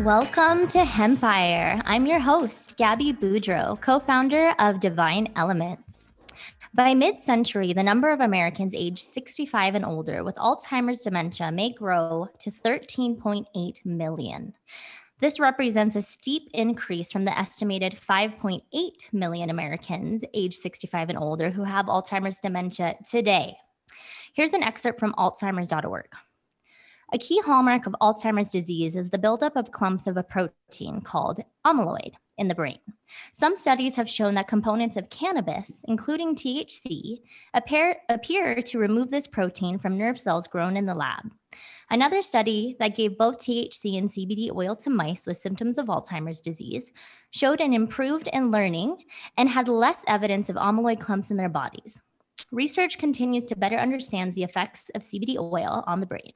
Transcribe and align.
Welcome 0.00 0.66
to 0.68 0.78
Hempire. 0.78 1.82
I'm 1.84 2.06
your 2.06 2.20
host, 2.20 2.78
Gabby 2.78 3.12
Boudreau, 3.12 3.78
co 3.82 4.00
founder 4.00 4.54
of 4.58 4.80
Divine 4.80 5.30
Elements. 5.36 6.10
By 6.72 6.94
mid 6.94 7.20
century, 7.20 7.72
the 7.74 7.82
number 7.82 8.10
of 8.10 8.20
Americans 8.20 8.74
aged 8.74 9.00
65 9.00 9.74
and 9.74 9.84
older 9.84 10.24
with 10.24 10.36
Alzheimer's 10.36 11.02
dementia 11.02 11.52
may 11.52 11.72
grow 11.72 12.28
to 12.38 12.50
13.8 12.50 13.84
million. 13.84 14.54
This 15.20 15.38
represents 15.38 15.96
a 15.96 16.02
steep 16.02 16.48
increase 16.54 17.12
from 17.12 17.26
the 17.26 17.38
estimated 17.38 17.92
5.8 17.92 18.62
million 19.12 19.50
Americans 19.50 20.24
aged 20.32 20.58
65 20.58 21.10
and 21.10 21.18
older 21.18 21.50
who 21.50 21.62
have 21.62 21.86
Alzheimer's 21.86 22.40
dementia 22.40 22.96
today. 23.08 23.58
Here's 24.32 24.54
an 24.54 24.62
excerpt 24.62 24.98
from 24.98 25.12
Alzheimer's.org. 25.14 26.08
A 27.12 27.18
key 27.18 27.40
hallmark 27.44 27.86
of 27.86 27.94
Alzheimer's 28.00 28.50
disease 28.50 28.96
is 28.96 29.10
the 29.10 29.18
buildup 29.18 29.56
of 29.56 29.72
clumps 29.72 30.06
of 30.06 30.16
a 30.16 30.22
protein 30.22 31.02
called 31.02 31.40
amyloid 31.66 32.12
in 32.38 32.48
the 32.48 32.54
brain. 32.54 32.78
Some 33.30 33.56
studies 33.56 33.96
have 33.96 34.08
shown 34.08 34.34
that 34.36 34.48
components 34.48 34.96
of 34.96 35.10
cannabis, 35.10 35.84
including 35.86 36.34
THC, 36.34 37.18
appear, 37.52 37.96
appear 38.08 38.62
to 38.62 38.78
remove 38.78 39.10
this 39.10 39.26
protein 39.26 39.78
from 39.78 39.98
nerve 39.98 40.18
cells 40.18 40.46
grown 40.46 40.76
in 40.76 40.86
the 40.86 40.94
lab. 40.94 41.30
Another 41.92 42.22
study 42.22 42.76
that 42.78 42.94
gave 42.94 43.18
both 43.18 43.40
THC 43.40 43.98
and 43.98 44.08
CBD 44.08 44.54
oil 44.54 44.76
to 44.76 44.90
mice 44.90 45.26
with 45.26 45.36
symptoms 45.36 45.76
of 45.76 45.86
Alzheimer's 45.86 46.40
disease 46.40 46.92
showed 47.32 47.60
an 47.60 47.74
improved 47.74 48.28
in 48.32 48.52
learning 48.52 49.02
and 49.36 49.48
had 49.48 49.66
less 49.66 50.04
evidence 50.06 50.48
of 50.48 50.54
amyloid 50.54 51.00
clumps 51.00 51.32
in 51.32 51.36
their 51.36 51.48
bodies. 51.48 51.98
Research 52.52 52.96
continues 52.96 53.44
to 53.46 53.56
better 53.56 53.76
understand 53.76 54.34
the 54.34 54.44
effects 54.44 54.90
of 54.94 55.02
CBD 55.02 55.36
oil 55.36 55.82
on 55.88 55.98
the 55.98 56.06
brain. 56.06 56.32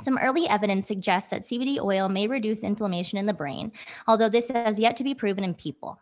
Some 0.00 0.18
early 0.18 0.48
evidence 0.48 0.86
suggests 0.86 1.30
that 1.30 1.42
CBD 1.42 1.80
oil 1.80 2.08
may 2.08 2.28
reduce 2.28 2.60
inflammation 2.60 3.18
in 3.18 3.26
the 3.26 3.34
brain, 3.34 3.72
although 4.06 4.28
this 4.28 4.50
has 4.50 4.78
yet 4.78 4.94
to 4.96 5.04
be 5.04 5.14
proven 5.14 5.42
in 5.42 5.54
people. 5.54 5.98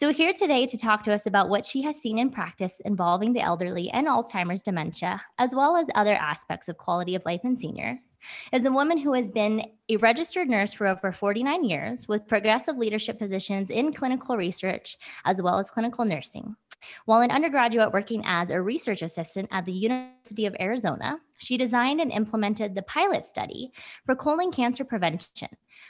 So, 0.00 0.14
here 0.14 0.32
today 0.32 0.64
to 0.64 0.78
talk 0.78 1.04
to 1.04 1.12
us 1.12 1.26
about 1.26 1.50
what 1.50 1.62
she 1.62 1.82
has 1.82 2.00
seen 2.00 2.18
in 2.18 2.30
practice 2.30 2.80
involving 2.86 3.34
the 3.34 3.42
elderly 3.42 3.90
and 3.90 4.06
Alzheimer's 4.06 4.62
dementia, 4.62 5.20
as 5.36 5.54
well 5.54 5.76
as 5.76 5.88
other 5.94 6.14
aspects 6.14 6.70
of 6.70 6.78
quality 6.78 7.14
of 7.14 7.26
life 7.26 7.42
in 7.44 7.54
seniors, 7.54 8.12
is 8.50 8.64
a 8.64 8.72
woman 8.72 8.96
who 8.96 9.12
has 9.12 9.30
been 9.30 9.62
a 9.90 9.98
registered 9.98 10.48
nurse 10.48 10.72
for 10.72 10.86
over 10.86 11.12
49 11.12 11.64
years 11.64 12.08
with 12.08 12.26
progressive 12.26 12.78
leadership 12.78 13.18
positions 13.18 13.68
in 13.68 13.92
clinical 13.92 14.38
research 14.38 14.96
as 15.26 15.42
well 15.42 15.58
as 15.58 15.70
clinical 15.70 16.06
nursing. 16.06 16.56
While 17.04 17.20
an 17.20 17.30
undergraduate 17.30 17.92
working 17.92 18.22
as 18.24 18.48
a 18.48 18.62
research 18.62 19.02
assistant 19.02 19.50
at 19.52 19.66
the 19.66 19.72
University 19.72 20.46
of 20.46 20.56
Arizona, 20.58 21.18
she 21.40 21.58
designed 21.58 22.00
and 22.00 22.10
implemented 22.10 22.74
the 22.74 22.80
pilot 22.80 23.26
study 23.26 23.70
for 24.06 24.16
colon 24.16 24.50
cancer 24.50 24.82
prevention, 24.82 25.48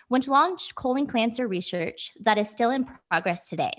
which 0.08 0.26
launched 0.26 0.74
colon 0.74 1.06
cancer 1.06 1.46
research 1.46 2.10
that 2.20 2.38
is 2.38 2.50
still 2.50 2.70
in 2.70 2.88
progress 3.08 3.48
today. 3.48 3.74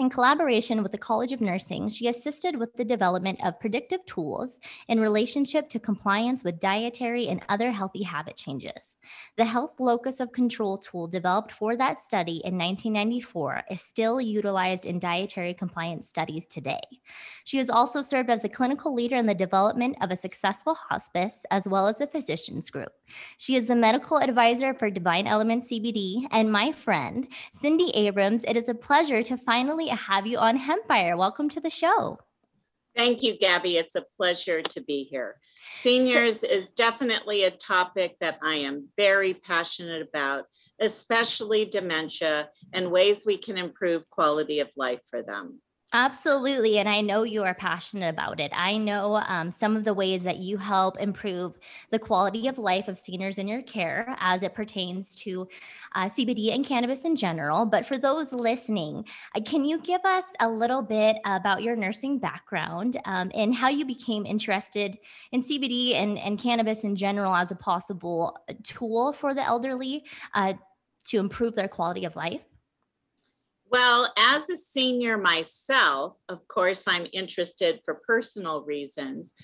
In 0.00 0.10
collaboration 0.10 0.80
with 0.84 0.92
the 0.92 0.98
College 0.98 1.32
of 1.32 1.40
Nursing, 1.40 1.88
she 1.88 2.06
assisted 2.06 2.54
with 2.54 2.72
the 2.76 2.84
development 2.84 3.40
of 3.44 3.58
predictive 3.58 4.06
tools 4.06 4.60
in 4.86 5.00
relationship 5.00 5.68
to 5.70 5.80
compliance 5.80 6.44
with 6.44 6.60
dietary 6.60 7.26
and 7.26 7.42
other 7.48 7.72
healthy 7.72 8.04
habit 8.04 8.36
changes. 8.36 8.96
The 9.36 9.44
Health 9.44 9.80
Locus 9.80 10.20
of 10.20 10.30
Control 10.30 10.78
tool 10.78 11.08
developed 11.08 11.50
for 11.50 11.74
that 11.74 11.98
study 11.98 12.40
in 12.44 12.56
1994 12.56 13.64
is 13.72 13.80
still 13.80 14.20
utilized 14.20 14.86
in 14.86 15.00
dietary 15.00 15.52
compliance 15.52 16.08
studies 16.08 16.46
today. 16.46 16.82
She 17.42 17.58
has 17.58 17.68
also 17.68 18.00
served 18.00 18.30
as 18.30 18.44
a 18.44 18.48
clinical 18.48 18.94
leader 18.94 19.16
in 19.16 19.26
the 19.26 19.34
development 19.34 19.96
of 20.00 20.12
a 20.12 20.16
successful 20.16 20.76
hospice 20.76 21.44
as 21.50 21.66
well 21.66 21.88
as 21.88 22.00
a 22.00 22.06
physicians 22.06 22.70
group. 22.70 22.92
She 23.36 23.56
is 23.56 23.66
the 23.66 23.74
medical 23.74 24.18
advisor 24.18 24.74
for 24.74 24.90
Divine 24.90 25.26
Element 25.26 25.64
CBD 25.64 26.28
and 26.30 26.52
my 26.52 26.70
friend, 26.70 27.26
Cindy 27.52 27.90
Abrams. 27.96 28.44
It 28.44 28.56
is 28.56 28.68
a 28.68 28.74
pleasure 28.74 29.24
to 29.24 29.36
finally 29.36 29.87
have 29.96 30.26
you 30.26 30.38
on 30.38 30.58
Hempire. 30.58 31.16
Welcome 31.16 31.48
to 31.50 31.60
the 31.60 31.70
show. 31.70 32.18
Thank 32.96 33.22
you, 33.22 33.38
Gabby. 33.38 33.76
It's 33.76 33.94
a 33.94 34.04
pleasure 34.16 34.60
to 34.60 34.80
be 34.80 35.04
here. 35.04 35.36
Seniors 35.80 36.42
is 36.42 36.72
definitely 36.72 37.44
a 37.44 37.50
topic 37.50 38.16
that 38.20 38.38
I 38.42 38.56
am 38.56 38.88
very 38.96 39.34
passionate 39.34 40.02
about, 40.02 40.46
especially 40.80 41.64
dementia 41.64 42.48
and 42.72 42.90
ways 42.90 43.24
we 43.24 43.36
can 43.36 43.56
improve 43.56 44.10
quality 44.10 44.58
of 44.58 44.70
life 44.76 45.00
for 45.08 45.22
them. 45.22 45.60
Absolutely. 45.94 46.78
And 46.78 46.86
I 46.86 47.00
know 47.00 47.22
you 47.22 47.44
are 47.44 47.54
passionate 47.54 48.10
about 48.10 48.40
it. 48.40 48.52
I 48.54 48.76
know 48.76 49.22
um, 49.26 49.50
some 49.50 49.74
of 49.74 49.84
the 49.84 49.94
ways 49.94 50.22
that 50.24 50.36
you 50.36 50.58
help 50.58 51.00
improve 51.00 51.58
the 51.90 51.98
quality 51.98 52.46
of 52.46 52.58
life 52.58 52.88
of 52.88 52.98
seniors 52.98 53.38
in 53.38 53.48
your 53.48 53.62
care 53.62 54.14
as 54.20 54.42
it 54.42 54.52
pertains 54.54 55.14
to 55.22 55.48
uh, 55.94 56.04
CBD 56.10 56.54
and 56.54 56.62
cannabis 56.66 57.06
in 57.06 57.16
general. 57.16 57.64
But 57.64 57.86
for 57.86 57.96
those 57.96 58.34
listening, 58.34 59.06
uh, 59.34 59.40
can 59.40 59.64
you 59.64 59.78
give 59.80 60.02
us 60.04 60.26
a 60.40 60.50
little 60.50 60.82
bit 60.82 61.16
about 61.24 61.62
your 61.62 61.74
nursing 61.74 62.18
background 62.18 62.98
um, 63.06 63.30
and 63.34 63.54
how 63.54 63.70
you 63.70 63.86
became 63.86 64.26
interested 64.26 64.98
in 65.32 65.40
CBD 65.40 65.94
and, 65.94 66.18
and 66.18 66.38
cannabis 66.38 66.84
in 66.84 66.96
general 66.96 67.34
as 67.34 67.50
a 67.50 67.56
possible 67.56 68.36
uh, 68.50 68.52
tool 68.62 69.14
for 69.14 69.32
the 69.32 69.42
elderly 69.42 70.04
uh, 70.34 70.52
to 71.06 71.16
improve 71.16 71.54
their 71.54 71.68
quality 71.68 72.04
of 72.04 72.14
life? 72.14 72.42
Well, 73.70 74.10
as 74.16 74.48
a 74.48 74.56
senior 74.56 75.18
myself, 75.18 76.16
of 76.28 76.46
course, 76.48 76.84
I'm 76.86 77.06
interested 77.12 77.80
for 77.84 78.00
personal 78.06 78.62
reasons. 78.62 79.34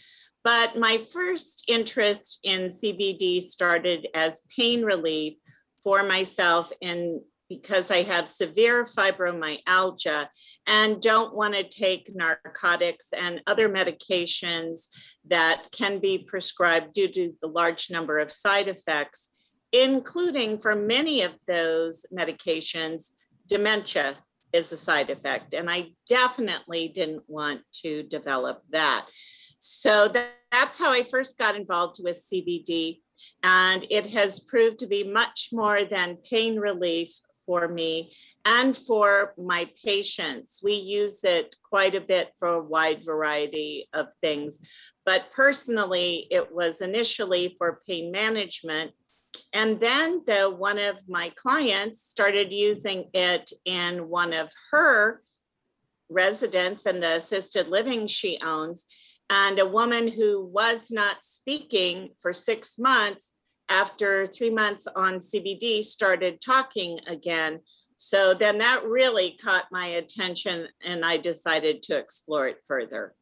But 0.42 0.78
my 0.78 0.98
first 0.98 1.64
interest 1.68 2.40
in 2.42 2.68
CBD 2.68 3.40
started 3.40 4.08
as 4.14 4.42
pain 4.54 4.82
relief 4.82 5.34
for 5.82 6.02
myself 6.02 6.72
and 6.80 7.20
because 7.48 7.90
I 7.90 8.02
have 8.02 8.28
severe 8.28 8.84
fibromyalgia 8.84 10.28
and 10.66 11.00
don't 11.00 11.34
want 11.34 11.54
to 11.54 11.68
take 11.68 12.10
narcotics 12.14 13.08
and 13.16 13.42
other 13.46 13.68
medications 13.68 14.88
that 15.26 15.66
can 15.70 15.98
be 15.98 16.18
prescribed 16.18 16.94
due 16.94 17.08
to 17.08 17.34
the 17.42 17.48
large 17.48 17.90
number 17.90 18.18
of 18.18 18.32
side 18.32 18.68
effects, 18.68 19.28
including 19.72 20.56
for 20.58 20.74
many 20.74 21.22
of 21.22 21.32
those 21.46 22.06
medications, 22.12 23.12
dementia 23.46 24.16
is 24.52 24.70
a 24.72 24.76
side 24.76 25.10
effect. 25.10 25.52
And 25.52 25.70
I 25.70 25.88
definitely 26.08 26.88
didn't 26.88 27.24
want 27.26 27.62
to 27.82 28.04
develop 28.04 28.62
that. 28.70 29.06
So 29.58 30.08
that, 30.08 30.30
that's 30.52 30.78
how 30.78 30.92
I 30.92 31.02
first 31.02 31.38
got 31.38 31.56
involved 31.56 32.00
with 32.02 32.16
CBD. 32.16 33.00
And 33.42 33.86
it 33.90 34.06
has 34.08 34.40
proved 34.40 34.78
to 34.80 34.86
be 34.86 35.02
much 35.02 35.48
more 35.52 35.84
than 35.84 36.18
pain 36.30 36.56
relief 36.56 37.10
for 37.44 37.68
me 37.68 38.14
and 38.44 38.76
for 38.76 39.34
my 39.38 39.68
patients. 39.84 40.60
We 40.62 40.74
use 40.74 41.24
it 41.24 41.56
quite 41.62 41.94
a 41.94 42.00
bit 42.00 42.32
for 42.38 42.48
a 42.48 42.62
wide 42.62 43.04
variety 43.04 43.88
of 43.92 44.08
things. 44.20 44.60
But 45.04 45.26
personally, 45.34 46.26
it 46.30 46.52
was 46.52 46.80
initially 46.80 47.54
for 47.58 47.82
pain 47.86 48.10
management 48.10 48.92
and 49.52 49.80
then 49.80 50.22
the 50.26 50.50
one 50.50 50.78
of 50.78 51.00
my 51.08 51.32
clients 51.36 52.00
started 52.00 52.52
using 52.52 53.10
it 53.12 53.52
in 53.64 54.08
one 54.08 54.32
of 54.32 54.50
her 54.70 55.22
residents 56.08 56.86
and 56.86 57.02
the 57.02 57.16
assisted 57.16 57.68
living 57.68 58.06
she 58.06 58.38
owns. 58.42 58.86
And 59.30 59.58
a 59.58 59.66
woman 59.66 60.08
who 60.08 60.44
was 60.44 60.90
not 60.90 61.24
speaking 61.24 62.10
for 62.20 62.32
six 62.32 62.78
months 62.78 63.32
after 63.68 64.26
three 64.26 64.50
months 64.50 64.86
on 64.94 65.14
CBD 65.14 65.82
started 65.82 66.40
talking 66.40 67.00
again. 67.06 67.60
So 67.96 68.34
then 68.34 68.58
that 68.58 68.84
really 68.84 69.38
caught 69.42 69.66
my 69.72 69.86
attention 69.86 70.68
and 70.84 71.04
I 71.04 71.16
decided 71.16 71.82
to 71.84 71.96
explore 71.96 72.48
it 72.48 72.58
further. 72.66 73.14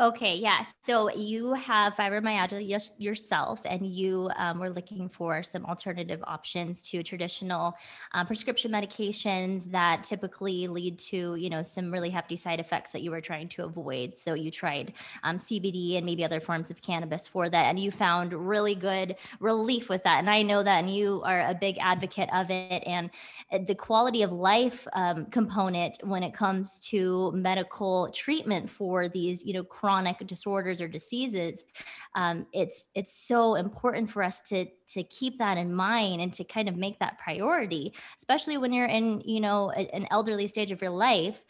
Okay, 0.00 0.36
yes. 0.36 0.72
So 0.86 1.12
you 1.12 1.52
have 1.52 1.92
fibromyalgia 1.92 2.90
yourself, 2.96 3.60
and 3.66 3.84
you 3.84 4.30
um, 4.36 4.58
were 4.58 4.70
looking 4.70 5.10
for 5.10 5.42
some 5.42 5.66
alternative 5.66 6.24
options 6.26 6.82
to 6.84 7.02
traditional 7.02 7.74
um, 8.12 8.26
prescription 8.26 8.72
medications 8.72 9.70
that 9.72 10.02
typically 10.02 10.68
lead 10.68 10.98
to, 11.00 11.34
you 11.34 11.50
know, 11.50 11.62
some 11.62 11.92
really 11.92 12.08
hefty 12.08 12.36
side 12.36 12.60
effects 12.60 12.92
that 12.92 13.02
you 13.02 13.10
were 13.10 13.20
trying 13.20 13.46
to 13.50 13.64
avoid. 13.66 14.16
So 14.16 14.32
you 14.32 14.50
tried 14.50 14.94
um, 15.22 15.36
CBD 15.36 15.98
and 15.98 16.06
maybe 16.06 16.24
other 16.24 16.40
forms 16.40 16.70
of 16.70 16.80
cannabis 16.80 17.26
for 17.26 17.50
that, 17.50 17.66
and 17.66 17.78
you 17.78 17.90
found 17.90 18.32
really 18.32 18.74
good 18.74 19.16
relief 19.38 19.90
with 19.90 20.02
that. 20.04 20.20
And 20.20 20.30
I 20.30 20.40
know 20.40 20.62
that, 20.62 20.78
and 20.78 20.94
you 20.94 21.20
are 21.26 21.42
a 21.42 21.54
big 21.54 21.76
advocate 21.78 22.30
of 22.32 22.50
it, 22.50 22.82
and 22.86 23.10
uh, 23.52 23.58
the 23.58 23.74
quality 23.74 24.22
of 24.22 24.32
life 24.32 24.86
um, 24.94 25.26
component 25.26 25.98
when 26.04 26.22
it 26.22 26.32
comes 26.32 26.80
to 26.88 27.30
medical 27.32 28.10
treatment 28.14 28.70
for 28.70 29.06
these, 29.06 29.44
you 29.44 29.52
know, 29.52 29.62
chronic 29.62 29.89
disorders 30.26 30.80
or 30.80 30.88
diseases 30.88 31.64
um, 32.14 32.46
it's 32.52 32.90
it's 32.94 33.12
so 33.12 33.54
important 33.54 34.10
for 34.10 34.22
us 34.22 34.40
to 34.40 34.66
to 34.86 35.02
keep 35.04 35.38
that 35.38 35.56
in 35.58 35.72
mind 35.72 36.20
and 36.20 36.32
to 36.32 36.44
kind 36.44 36.68
of 36.68 36.76
make 36.76 36.98
that 36.98 37.18
priority 37.18 37.92
especially 38.16 38.58
when 38.58 38.72
you're 38.72 38.86
in 38.86 39.20
you 39.24 39.40
know 39.40 39.72
a, 39.76 39.88
an 39.94 40.06
elderly 40.10 40.46
stage 40.46 40.70
of 40.70 40.80
your 40.82 40.90
life 40.90 41.42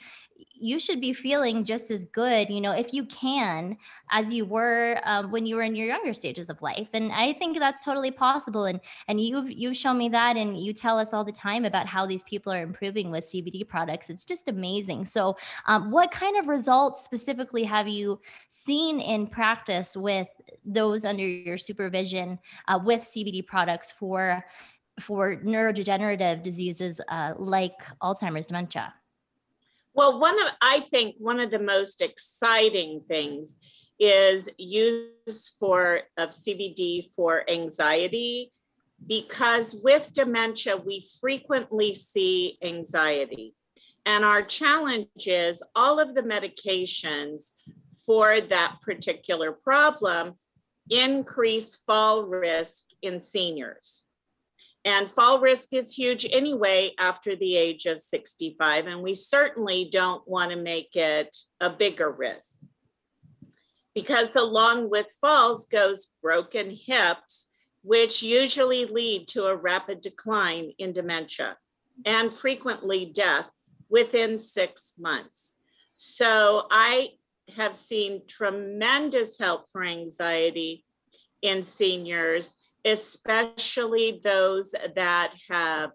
you 0.61 0.79
should 0.79 1.01
be 1.01 1.13
feeling 1.13 1.65
just 1.65 1.91
as 1.91 2.05
good, 2.05 2.51
you 2.51 2.61
know, 2.61 2.73
if 2.73 2.93
you 2.93 3.07
can, 3.07 3.77
as 4.11 4.33
you 4.33 4.45
were 4.45 5.01
um, 5.05 5.31
when 5.31 5.47
you 5.47 5.57
were 5.57 5.63
in 5.63 5.75
your 5.75 5.87
younger 5.87 6.13
stages 6.13 6.51
of 6.51 6.61
life. 6.61 6.89
And 6.93 7.11
I 7.13 7.33
think 7.33 7.59
that's 7.59 7.85
totally 7.85 8.11
possible. 8.11 8.67
And 8.67 8.81
and 9.09 9.21
you've 9.21 9.51
you've 9.51 9.77
shown 9.77 9.97
me 9.97 10.09
that, 10.11 10.37
and 10.37 10.59
you 10.59 10.73
tell 10.73 10.99
us 10.99 11.15
all 11.15 11.25
the 11.25 11.33
time 11.33 11.65
about 11.65 11.87
how 11.87 12.07
these 12.07 12.25
people 12.25 12.53
are 12.53 12.63
improving 12.63 13.11
with 13.11 13.25
CBD 13.25 13.67
products. 13.67 14.11
It's 14.11 14.25
just 14.25 14.49
amazing. 14.49 15.07
So, 15.07 15.37
um, 15.67 15.91
what 15.91 16.11
kind 16.11 16.37
of 16.37 16.49
results 16.49 17.03
specifically 17.05 17.65
have 17.65 17.89
you 17.89 18.21
seen 18.49 19.01
in 19.01 19.27
practice 19.27 19.97
with 19.97 20.29
those 20.65 21.05
under 21.05 21.27
your 21.27 21.57
supervision 21.57 22.39
uh, 22.69 22.79
with 22.85 23.01
CBD 23.01 23.47
products 23.47 23.91
for 23.91 24.45
for 25.01 25.37
neurodegenerative 25.37 26.43
diseases 26.43 27.01
uh, 27.09 27.33
like 27.39 27.75
Alzheimer's 28.03 28.47
dementia? 28.47 28.93
Well, 30.01 30.19
one 30.19 30.41
of 30.41 30.51
I 30.63 30.81
think 30.81 31.17
one 31.19 31.41
of 31.41 31.51
the 31.51 31.59
most 31.59 32.01
exciting 32.01 33.03
things 33.07 33.59
is 33.99 34.49
use 34.57 35.55
for 35.61 36.01
of 36.17 36.31
CBD 36.31 37.05
for 37.15 37.45
anxiety 37.51 38.51
because 39.07 39.77
with 39.85 40.11
dementia 40.15 40.79
we 40.79 41.07
frequently 41.21 41.93
see 41.93 42.57
anxiety. 42.63 43.55
And 44.07 44.25
our 44.25 44.41
challenge 44.41 45.27
is 45.27 45.63
all 45.77 46.01
of 46.01 46.15
the 46.15 46.23
medications 46.23 47.51
for 48.07 48.41
that 48.41 48.77
particular 48.81 49.53
problem 49.53 50.33
increase 50.89 51.77
fall 51.77 52.25
risk 52.25 52.85
in 53.03 53.21
seniors. 53.21 54.05
And 54.85 55.11
fall 55.11 55.41
risk 55.41 55.75
is 55.75 55.95
huge 55.95 56.27
anyway 56.31 56.93
after 56.99 57.37
the 57.37 57.57
age 57.57 57.87
of 57.87 58.01
65. 58.01 58.87
And 58.87 59.03
we 59.03 59.13
certainly 59.13 59.89
don't 59.93 60.27
want 60.27 60.51
to 60.51 60.57
make 60.57 60.97
it 60.97 61.37
a 61.61 61.69
bigger 61.69 62.11
risk. 62.11 62.59
Because 63.95 64.37
along 64.37 64.89
with 64.89 65.15
falls 65.21 65.67
goes 65.67 66.09
broken 66.23 66.71
hips, 66.71 67.49
which 67.83 68.23
usually 68.23 68.87
lead 68.87 69.29
to 69.29 69.47
a 69.47 69.57
rapid 69.57 70.01
decline 70.01 70.73
in 70.79 70.93
dementia 70.93 71.57
and 72.07 72.33
frequently 72.33 73.05
death 73.05 73.49
within 73.89 74.39
six 74.39 74.95
months. 74.99 75.55
So 75.97 76.67
I 76.71 77.11
have 77.57 77.75
seen 77.75 78.23
tremendous 78.27 79.39
help 79.39 79.69
for 79.71 79.85
anxiety 79.85 80.85
in 81.43 81.63
seniors 81.63 82.55
especially 82.85 84.21
those 84.23 84.75
that 84.95 85.35
have 85.49 85.91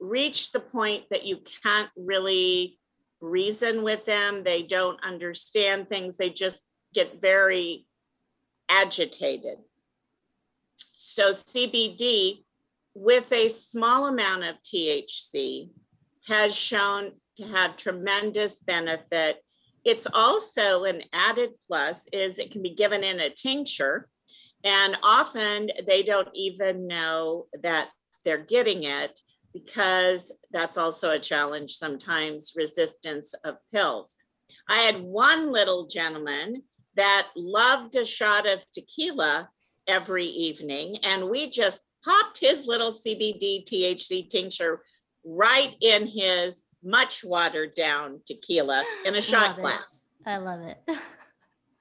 reached 0.00 0.52
the 0.52 0.60
point 0.60 1.04
that 1.10 1.24
you 1.24 1.38
can't 1.62 1.90
really 1.96 2.78
reason 3.20 3.82
with 3.82 4.04
them. 4.04 4.44
They 4.44 4.62
don't 4.62 5.02
understand 5.02 5.88
things, 5.88 6.16
they 6.16 6.30
just 6.30 6.62
get 6.92 7.20
very 7.20 7.86
agitated. 8.68 9.58
So, 10.96 11.30
CBD 11.30 12.44
with 12.94 13.30
a 13.32 13.48
small 13.48 14.06
amount 14.06 14.44
of 14.44 14.56
THC 14.62 15.68
has 16.26 16.54
shown 16.54 17.12
to 17.36 17.44
have 17.44 17.76
tremendous 17.76 18.60
benefit. 18.60 19.38
It's 19.84 20.06
also 20.12 20.84
an 20.84 21.02
added 21.12 21.50
plus 21.66 22.06
is 22.12 22.38
it 22.38 22.50
can 22.50 22.62
be 22.62 22.74
given 22.74 23.04
in 23.04 23.20
a 23.20 23.30
tincture 23.30 24.08
and 24.64 24.96
often 25.02 25.70
they 25.86 26.02
don't 26.02 26.28
even 26.34 26.86
know 26.86 27.46
that 27.62 27.88
they're 28.24 28.38
getting 28.38 28.84
it 28.84 29.20
because 29.52 30.32
that's 30.50 30.78
also 30.78 31.10
a 31.10 31.18
challenge 31.18 31.76
sometimes 31.76 32.54
resistance 32.56 33.34
of 33.44 33.56
pills. 33.72 34.16
I 34.68 34.78
had 34.78 35.00
one 35.00 35.52
little 35.52 35.86
gentleman 35.86 36.62
that 36.96 37.28
loved 37.36 37.94
a 37.96 38.04
shot 38.04 38.48
of 38.48 38.64
tequila 38.72 39.48
every 39.86 40.26
evening, 40.26 40.98
and 41.04 41.28
we 41.28 41.50
just 41.50 41.80
popped 42.04 42.40
his 42.40 42.66
little 42.66 42.90
CBD 42.90 43.64
THC 43.64 44.28
tincture 44.28 44.82
right 45.24 45.74
in 45.80 46.06
his 46.06 46.64
much 46.82 47.24
watered 47.24 47.74
down 47.74 48.20
tequila 48.26 48.82
in 49.04 49.16
a 49.16 49.22
shot 49.22 49.56
glass. 49.56 50.10
I 50.26 50.38
love 50.38 50.60
it. 50.62 50.78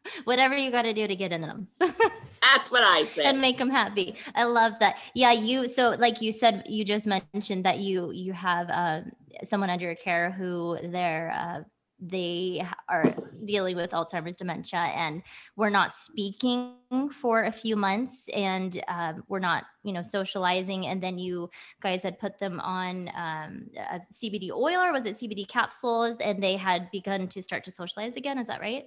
Whatever 0.23 0.55
you 0.55 0.71
got 0.71 0.83
to 0.83 0.93
do 0.93 1.07
to 1.07 1.15
get 1.15 1.31
in 1.31 1.41
them. 1.41 1.67
That's 1.79 2.71
what 2.71 2.83
I 2.83 3.03
say. 3.03 3.23
And 3.23 3.39
make 3.39 3.57
them 3.57 3.69
happy. 3.69 4.15
I 4.35 4.43
love 4.43 4.73
that. 4.79 4.97
Yeah, 5.13 5.31
you. 5.31 5.67
So, 5.67 5.95
like 5.97 6.21
you 6.21 6.31
said, 6.31 6.63
you 6.67 6.83
just 6.83 7.07
mentioned 7.07 7.65
that 7.65 7.79
you 7.79 8.11
you 8.11 8.33
have 8.33 8.69
uh, 8.69 9.01
someone 9.43 9.69
under 9.69 9.85
your 9.85 9.95
care 9.95 10.29
who 10.31 10.77
they're 10.83 11.31
uh, 11.31 11.63
they 12.05 12.65
are 12.89 13.15
dealing 13.45 13.75
with 13.75 13.91
Alzheimer's 13.91 14.35
dementia, 14.35 14.79
and 14.79 15.23
we're 15.55 15.69
not 15.69 15.93
speaking 15.93 16.75
for 17.13 17.43
a 17.43 17.51
few 17.51 17.75
months, 17.75 18.27
and 18.33 18.83
uh, 18.87 19.13
we're 19.27 19.39
not, 19.39 19.63
you 19.83 19.93
know, 19.93 20.01
socializing. 20.01 20.87
And 20.87 21.01
then 21.01 21.17
you 21.17 21.49
guys 21.81 22.03
had 22.03 22.19
put 22.19 22.39
them 22.39 22.59
on 22.59 23.09
um, 23.15 23.67
CBD 24.11 24.51
oil, 24.51 24.81
or 24.81 24.91
was 24.91 25.05
it 25.05 25.15
CBD 25.15 25.47
capsules? 25.47 26.17
And 26.17 26.43
they 26.43 26.57
had 26.57 26.91
begun 26.91 27.27
to 27.29 27.41
start 27.41 27.63
to 27.65 27.71
socialize 27.71 28.17
again. 28.17 28.37
Is 28.37 28.47
that 28.47 28.59
right? 28.59 28.85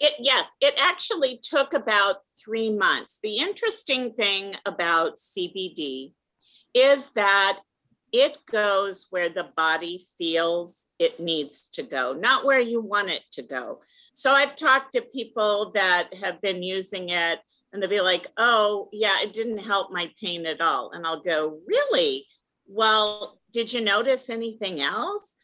It 0.00 0.14
yes, 0.18 0.46
it 0.60 0.74
actually 0.78 1.40
took 1.42 1.72
about 1.72 2.16
three 2.42 2.70
months. 2.70 3.18
The 3.22 3.38
interesting 3.38 4.12
thing 4.12 4.54
about 4.66 5.18
CBD 5.18 6.12
is 6.74 7.10
that 7.10 7.60
it 8.12 8.36
goes 8.50 9.06
where 9.10 9.30
the 9.30 9.48
body 9.56 10.04
feels 10.18 10.86
it 10.98 11.18
needs 11.18 11.68
to 11.72 11.82
go, 11.82 12.12
not 12.12 12.44
where 12.44 12.60
you 12.60 12.80
want 12.80 13.08
it 13.08 13.22
to 13.32 13.42
go. 13.42 13.80
So 14.14 14.32
I've 14.32 14.54
talked 14.54 14.92
to 14.92 15.02
people 15.02 15.72
that 15.74 16.10
have 16.22 16.40
been 16.42 16.62
using 16.62 17.08
it 17.08 17.40
and 17.72 17.82
they'll 17.82 17.88
be 17.88 18.02
like, 18.02 18.26
oh, 18.36 18.90
yeah, 18.92 19.20
it 19.22 19.32
didn't 19.32 19.58
help 19.58 19.90
my 19.90 20.10
pain 20.20 20.44
at 20.44 20.60
all. 20.60 20.90
And 20.92 21.06
I'll 21.06 21.22
go, 21.22 21.58
really? 21.66 22.26
Well, 22.66 23.40
did 23.50 23.72
you 23.72 23.80
notice 23.80 24.28
anything 24.28 24.82
else? 24.82 25.34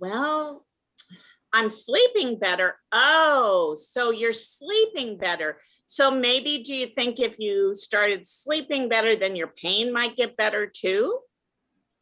Well, 0.00 0.66
I'm 1.54 1.70
sleeping 1.70 2.36
better. 2.36 2.74
Oh, 2.90 3.76
so 3.78 4.10
you're 4.10 4.32
sleeping 4.32 5.16
better. 5.16 5.60
So 5.86 6.10
maybe 6.10 6.64
do 6.64 6.74
you 6.74 6.86
think 6.86 7.20
if 7.20 7.38
you 7.38 7.76
started 7.76 8.26
sleeping 8.26 8.88
better, 8.88 9.14
then 9.14 9.36
your 9.36 9.46
pain 9.46 9.92
might 9.92 10.16
get 10.16 10.36
better 10.36 10.66
too? 10.66 11.20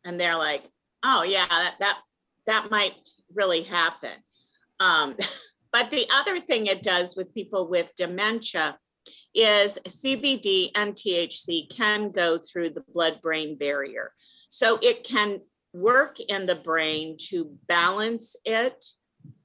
And 0.05 0.19
they're 0.19 0.39
like, 0.39 0.65
oh 1.05 1.23
yeah, 1.23 1.47
that 1.49 1.75
that, 1.81 1.99
that 2.47 2.71
might 2.71 2.95
really 3.35 3.63
happen. 3.63 4.13
Um, 4.81 5.17
but 5.73 5.91
the 5.91 6.07
other 6.15 6.41
thing 6.41 6.67
it 6.67 6.83
does 6.83 7.15
with 7.15 7.35
people 7.35 7.69
with 7.69 7.95
dementia 7.95 8.79
is 9.35 9.79
CBD 9.87 10.71
and 10.75 10.95
THC 10.95 11.69
can 11.71 12.11
go 12.11 12.39
through 12.39 12.71
the 12.71 12.85
blood 12.95 13.21
brain 13.23 13.59
barrier. 13.59 14.13
So 14.49 14.79
it 14.81 15.05
can 15.05 15.41
work 15.75 16.21
in 16.21 16.47
the 16.47 16.55
brain 16.55 17.17
to 17.29 17.55
balance 17.69 18.35
it 18.47 18.83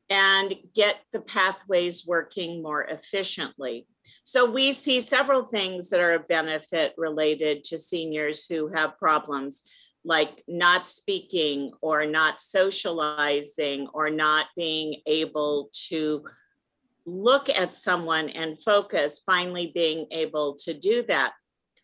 and 0.09 0.55
get 0.73 0.97
the 1.11 1.21
pathways 1.21 2.05
working 2.05 2.61
more 2.61 2.83
efficiently. 2.83 3.85
So 4.23 4.49
we 4.49 4.71
see 4.73 4.99
several 4.99 5.43
things 5.43 5.89
that 5.89 5.99
are 5.99 6.15
a 6.15 6.19
benefit 6.19 6.93
related 6.97 7.63
to 7.65 7.77
seniors 7.77 8.45
who 8.45 8.67
have 8.69 8.97
problems 8.97 9.63
like 10.03 10.43
not 10.47 10.87
speaking 10.87 11.71
or 11.81 12.05
not 12.05 12.41
socializing 12.41 13.87
or 13.93 14.09
not 14.09 14.47
being 14.55 15.01
able 15.05 15.69
to 15.89 16.23
look 17.05 17.49
at 17.49 17.75
someone 17.75 18.29
and 18.29 18.61
focus, 18.61 19.21
finally 19.25 19.71
being 19.73 20.05
able 20.11 20.55
to 20.55 20.73
do 20.73 21.03
that. 21.03 21.33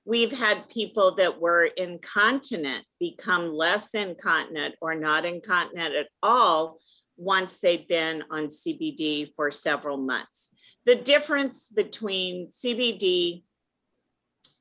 We've 0.05 0.37
had 0.37 0.67
people 0.69 1.15
that 1.15 1.39
were 1.39 1.65
incontinent 1.77 2.83
become 2.99 3.53
less 3.53 3.93
incontinent 3.93 4.75
or 4.81 4.95
not 4.95 5.25
incontinent 5.25 5.95
at 5.95 6.07
all 6.21 6.79
once 7.23 7.59
they've 7.59 7.87
been 7.87 8.23
on 8.29 8.47
CBD 8.47 9.29
for 9.35 9.51
several 9.51 9.97
months. 9.97 10.49
The 10.85 10.95
difference 10.95 11.69
between 11.69 12.47
CBD 12.47 13.43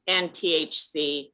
and 0.06 0.30
THC 0.30 1.30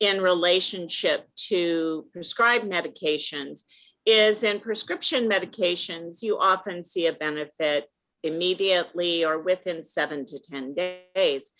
in 0.00 0.20
relationship 0.20 1.28
to 1.48 2.06
prescribed 2.12 2.64
medications 2.64 3.62
is 4.06 4.42
in 4.42 4.60
prescription 4.60 5.28
medications, 5.28 6.22
you 6.22 6.38
often 6.38 6.82
see 6.84 7.06
a 7.06 7.12
benefit 7.12 7.86
immediately 8.22 9.24
or 9.24 9.38
within 9.38 9.84
seven 9.84 10.24
to 10.26 10.38
10 10.38 10.74
days. 10.74 11.52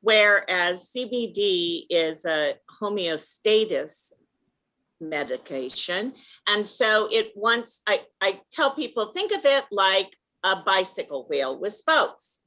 Whereas 0.00 0.90
CBD 0.94 1.84
is 1.90 2.24
a 2.24 2.54
homeostasis 2.80 4.12
medication. 5.00 6.12
And 6.48 6.66
so 6.66 7.08
it 7.10 7.32
once 7.34 7.82
I, 7.86 8.02
I 8.20 8.40
tell 8.52 8.74
people 8.74 9.12
think 9.12 9.32
of 9.32 9.44
it 9.44 9.64
like 9.70 10.14
a 10.42 10.56
bicycle 10.56 11.26
wheel 11.28 11.58
with 11.58 11.74
spokes. 11.74 12.40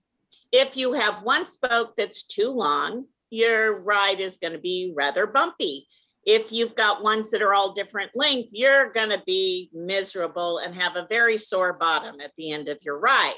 If 0.52 0.76
you 0.76 0.94
have 0.94 1.24
one 1.24 1.46
spoke 1.46 1.96
that's 1.96 2.24
too 2.26 2.52
long, 2.52 3.06
your 3.30 3.80
ride 3.82 4.20
is 4.20 4.38
going 4.38 4.54
to 4.54 4.60
be 4.60 4.92
rather 4.96 5.28
bumpy. 5.28 5.88
if 6.26 6.52
you've 6.52 6.76
got 6.76 7.04
ones 7.04 7.32
that 7.32 7.42
are 7.42 7.54
all 7.54 7.74
different 7.74 8.12
length, 8.14 8.50
you're 8.52 8.92
going 8.92 9.10
to 9.10 9.22
be 9.26 9.70
miserable 9.74 10.60
and 10.60 10.76
have 10.76 10.96
a 10.96 11.08
very 11.10 11.38
sore 11.38 11.74
bottom 11.74 12.20
at 12.22 12.32
the 12.38 12.52
end 12.52 12.70
of 12.70 12.78
your 12.84 13.00
ride. 13.00 13.34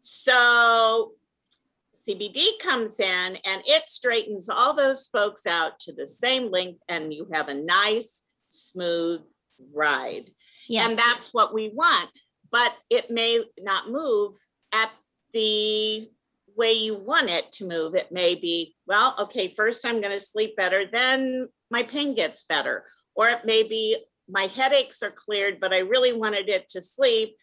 So 0.00 1.12
CBD 2.06 2.58
comes 2.60 3.00
in 3.00 3.38
and 3.44 3.62
it 3.66 3.88
straightens 3.88 4.48
all 4.48 4.74
those 4.74 5.04
spokes 5.04 5.46
out 5.46 5.78
to 5.80 5.92
the 5.92 6.06
same 6.06 6.50
length, 6.50 6.80
and 6.88 7.12
you 7.12 7.28
have 7.32 7.48
a 7.48 7.54
nice, 7.54 8.22
smooth 8.74 9.22
ride. 9.72 10.30
Yes. 10.68 10.88
And 10.88 10.98
that's 10.98 11.32
what 11.32 11.54
we 11.54 11.70
want. 11.74 12.10
But 12.50 12.74
it 12.90 13.10
may 13.10 13.42
not 13.60 13.90
move 13.90 14.34
at 14.72 14.90
the 15.32 16.08
way 16.56 16.72
you 16.72 16.94
want 16.94 17.30
it 17.30 17.50
to 17.52 17.66
move. 17.66 17.94
It 17.94 18.12
may 18.12 18.34
be, 18.34 18.76
well, 18.86 19.14
okay, 19.18 19.52
first 19.54 19.84
I'm 19.84 20.00
going 20.00 20.16
to 20.16 20.20
sleep 20.20 20.56
better, 20.56 20.84
then 20.90 21.48
my 21.70 21.82
pain 21.82 22.14
gets 22.14 22.44
better. 22.44 22.84
Or 23.16 23.28
it 23.28 23.44
may 23.44 23.62
be, 23.62 23.96
my 24.28 24.46
headaches 24.46 25.02
are 25.02 25.10
cleared, 25.10 25.60
but 25.60 25.72
I 25.72 25.78
really 25.78 26.12
wanted 26.12 26.48
it 26.48 26.68
to 26.70 26.80
sleep, 26.80 27.36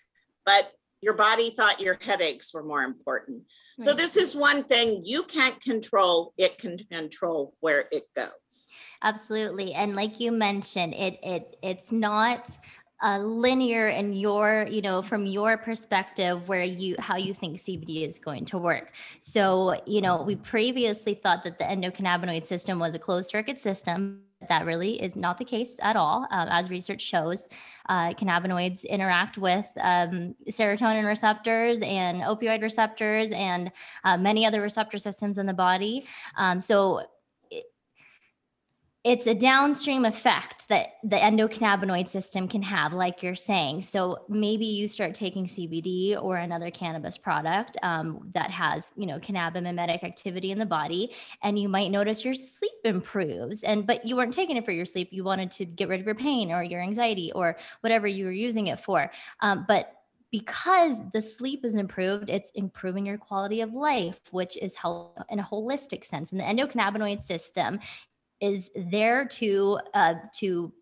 but 0.45 0.71
your 1.01 1.13
body 1.13 1.53
thought 1.55 1.81
your 1.81 1.97
headaches 2.00 2.53
were 2.53 2.63
more 2.63 2.83
important. 2.83 3.43
So 3.81 3.93
this 3.93 4.15
is 4.17 4.35
one 4.35 4.63
thing 4.63 5.01
you 5.03 5.23
can't 5.23 5.59
control, 5.61 6.33
it 6.38 6.57
can 6.57 6.77
control 6.77 7.55
where 7.59 7.85
it 7.91 8.07
goes. 8.15 8.71
Absolutely. 9.01 9.73
And 9.73 9.95
like 9.95 10.19
you 10.19 10.31
mentioned, 10.31 10.93
it 10.93 11.19
it 11.23 11.57
it's 11.61 11.91
not 11.91 12.57
uh, 13.01 13.17
linear 13.17 13.88
in 13.88 14.13
your 14.13 14.67
you 14.69 14.81
know 14.81 15.01
from 15.01 15.25
your 15.25 15.57
perspective 15.57 16.47
where 16.47 16.63
you 16.63 16.95
how 17.00 17.15
you 17.15 17.33
think 17.33 17.57
cbd 17.57 18.07
is 18.07 18.19
going 18.19 18.45
to 18.45 18.59
work 18.59 18.93
so 19.19 19.75
you 19.88 20.01
know 20.01 20.21
we 20.21 20.35
previously 20.35 21.15
thought 21.15 21.43
that 21.43 21.57
the 21.57 21.63
endocannabinoid 21.63 22.45
system 22.45 22.77
was 22.77 22.93
a 22.93 23.00
closed 23.00 23.27
circuit 23.27 23.59
system 23.59 24.21
that 24.50 24.65
really 24.65 25.01
is 25.01 25.15
not 25.15 25.38
the 25.38 25.45
case 25.45 25.77
at 25.81 25.95
all. 25.95 26.27
Um, 26.31 26.48
as 26.50 26.69
research 26.69 27.01
shows 27.01 27.48
uh, 27.89 28.10
cannabinoids 28.12 28.88
interact 28.88 29.38
with 29.38 29.67
um, 29.79 30.36
serotonin 30.50 31.05
receptors 31.07 31.81
and 31.81 32.21
opioid 32.21 32.62
receptors 32.62 33.31
and 33.31 33.71
uh, 34.03 34.17
many 34.17 34.45
other 34.45 34.62
receptor 34.62 34.98
systems 34.98 35.38
in 35.38 35.45
the 35.45 35.53
body. 35.53 36.05
Um, 36.38 36.60
so 36.60 37.03
it's 39.03 39.25
a 39.25 39.34
downstream 39.34 40.05
effect 40.05 40.67
that 40.70 40.98
the 41.03 41.15
endocannabinoid 41.15 42.08
system 42.08 42.48
can 42.48 42.62
have, 42.62 42.93
like 42.93 43.24
you're 43.24 43.34
saying. 43.34 43.81
So 43.81 44.20
maybe 44.29 44.65
you 44.65 44.88
start 44.88 45.15
taking 45.15 45.48
CBD 45.48 46.22
or 46.22 46.38
another 46.38 46.70
cannabis 46.70 47.17
product 47.17 47.77
um, 47.81 48.29
that 48.36 48.51
has, 48.51 48.93
you 48.96 49.08
know, 49.08 49.20
cannabimimetic 49.20 50.03
activity 50.03 50.51
in 50.51 50.60
the 50.60 50.67
body, 50.67 51.15
and 51.41 51.58
you 51.58 51.67
might 51.67 51.89
notice 51.89 52.24
your 52.24 52.36
sleep 52.36 52.72
improves. 52.84 53.63
And 53.63 53.88
but 53.88 54.05
you 54.05 54.15
weren't 54.15 54.36
taking 54.36 54.55
it 54.55 54.65
for 54.65 54.72
your 54.72 54.86
sleep; 54.86 55.10
you 55.12 55.24
wanted 55.24 55.50
to 55.51 55.65
get 55.65 55.89
rid 55.89 56.00
of 56.00 56.05
your 56.05 56.15
pain 56.15 56.51
or 56.51 56.63
your 56.63 56.81
anxiety 56.81 57.31
or 57.34 57.58
whatever 57.79 58.05
you 58.05 58.25
were 58.25 58.31
using 58.31 58.67
it 58.67 58.79
for. 58.79 59.10
Um, 59.39 59.65
but 59.67 59.93
because 60.31 60.98
the 61.12 61.22
sleep 61.22 61.65
is 61.65 61.75
improved, 61.75 62.29
it's 62.29 62.51
improving 62.51 63.05
your 63.05 63.17
quality 63.17 63.62
of 63.62 63.74
life, 63.74 64.20
which 64.31 64.58
is 64.58 64.75
health 64.75 65.17
in 65.29 65.39
a 65.39 65.43
holistic 65.43 66.05
sense. 66.05 66.31
And 66.31 66.39
the 66.39 66.46
endocannabinoid 66.46 67.22
system 67.22 67.79
is 68.41 68.71
there 68.75 69.25
to 69.25 69.79
uh, 69.93 70.15
to 70.36 70.74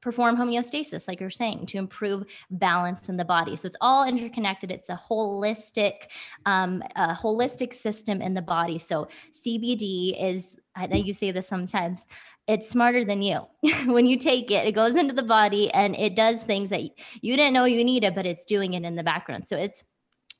perform 0.00 0.36
homeostasis 0.36 1.08
like 1.08 1.20
you're 1.20 1.30
saying 1.30 1.66
to 1.66 1.76
improve 1.76 2.24
balance 2.50 3.08
in 3.08 3.16
the 3.16 3.24
body. 3.24 3.56
So 3.56 3.66
it's 3.66 3.76
all 3.80 4.06
interconnected. 4.06 4.70
It's 4.70 4.88
a 4.88 4.94
holistic 4.94 6.04
um, 6.46 6.82
a 6.96 7.14
holistic 7.14 7.74
system 7.74 8.22
in 8.22 8.34
the 8.34 8.42
body. 8.42 8.78
So 8.78 9.08
cbd 9.32 10.14
is 10.22 10.56
i 10.76 10.86
know 10.86 10.96
you 10.96 11.12
say 11.12 11.30
this 11.32 11.48
sometimes 11.48 12.06
it's 12.46 12.66
smarter 12.66 13.04
than 13.04 13.20
you. 13.20 13.40
When 13.86 14.06
you 14.06 14.18
take 14.18 14.50
it 14.50 14.66
it 14.66 14.72
goes 14.72 14.96
into 14.96 15.14
the 15.14 15.22
body 15.22 15.70
and 15.72 15.94
it 15.96 16.14
does 16.14 16.42
things 16.42 16.70
that 16.70 16.80
you 16.80 17.36
didn't 17.36 17.52
know 17.52 17.64
you 17.64 17.84
needed 17.84 18.14
but 18.14 18.26
it's 18.26 18.44
doing 18.44 18.74
it 18.74 18.84
in 18.84 18.94
the 18.94 19.02
background. 19.02 19.46
So 19.46 19.56
it's 19.56 19.84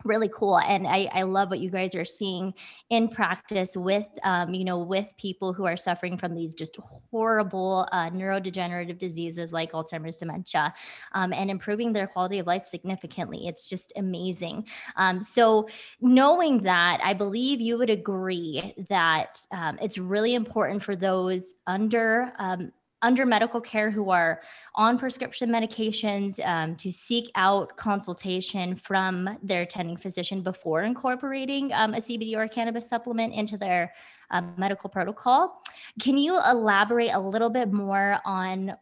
really 0.05 0.31
cool 0.33 0.59
and 0.59 0.87
I, 0.87 1.09
I 1.13 1.23
love 1.23 1.51
what 1.51 1.59
you 1.59 1.71
guys 1.71 1.95
are 1.95 2.05
seeing 2.05 2.55
in 2.91 3.09
practice 3.09 3.77
with 3.77 4.07
um, 4.23 4.55
you 4.55 4.65
know 4.65 4.79
with 4.79 5.13
people 5.17 5.53
who 5.53 5.65
are 5.65 5.77
suffering 5.77 6.17
from 6.17 6.35
these 6.35 6.55
just 6.55 6.77
horrible 7.11 7.89
uh, 7.91 8.09
neurodegenerative 8.11 8.99
diseases 8.99 9.53
like 9.53 9.73
alzheimer's 9.73 10.19
dementia 10.19 10.73
um, 11.13 11.33
and 11.33 11.51
improving 11.51 11.93
their 11.93 12.07
quality 12.07 12.39
of 12.39 12.47
life 12.47 12.65
significantly. 12.65 13.49
It's 13.49 13.69
just 13.69 13.93
amazing. 13.97 14.69
Um, 14.97 15.21
so 15.21 15.69
knowing 16.01 16.63
that 16.63 17.01
i 17.03 17.13
believe 17.13 17.61
you 17.61 17.77
would 17.77 17.91
agree 17.91 18.75
that 18.89 19.41
um, 19.51 19.79
it's 19.81 19.99
really 19.99 20.35
important 20.35 20.83
for 20.83 20.95
those 20.95 21.55
under 21.67 22.33
um, 22.39 22.73
under 23.03 23.25
medical 23.25 23.61
care 23.61 23.91
who 23.91 24.11
are 24.11 24.41
on 24.75 24.99
prescription 24.99 25.51
medications 25.51 26.45
um, 26.47 26.75
to 26.77 26.91
seek 26.91 27.31
out 27.35 27.77
consultation 27.77 28.75
from 28.75 29.39
their 29.43 29.63
attending 29.63 29.97
physician 29.97 30.43
before 30.43 30.83
incorporating 30.83 31.73
um, 31.73 31.95
a 31.95 31.99
CBD 31.99 32.37
or 32.37 32.49
cannabis 32.49 32.89
supplement 32.89 33.33
into 33.33 33.57
their 33.57 33.93
uh, 34.31 34.43
medical 34.57 34.91
protocol. 34.91 35.63
Can 36.01 36.17
you 36.17 36.39
elaborate 36.39 37.11
a 37.15 37.21
little 37.21 37.51
bit 37.51 37.73
more 37.73 38.19
on 38.25 38.75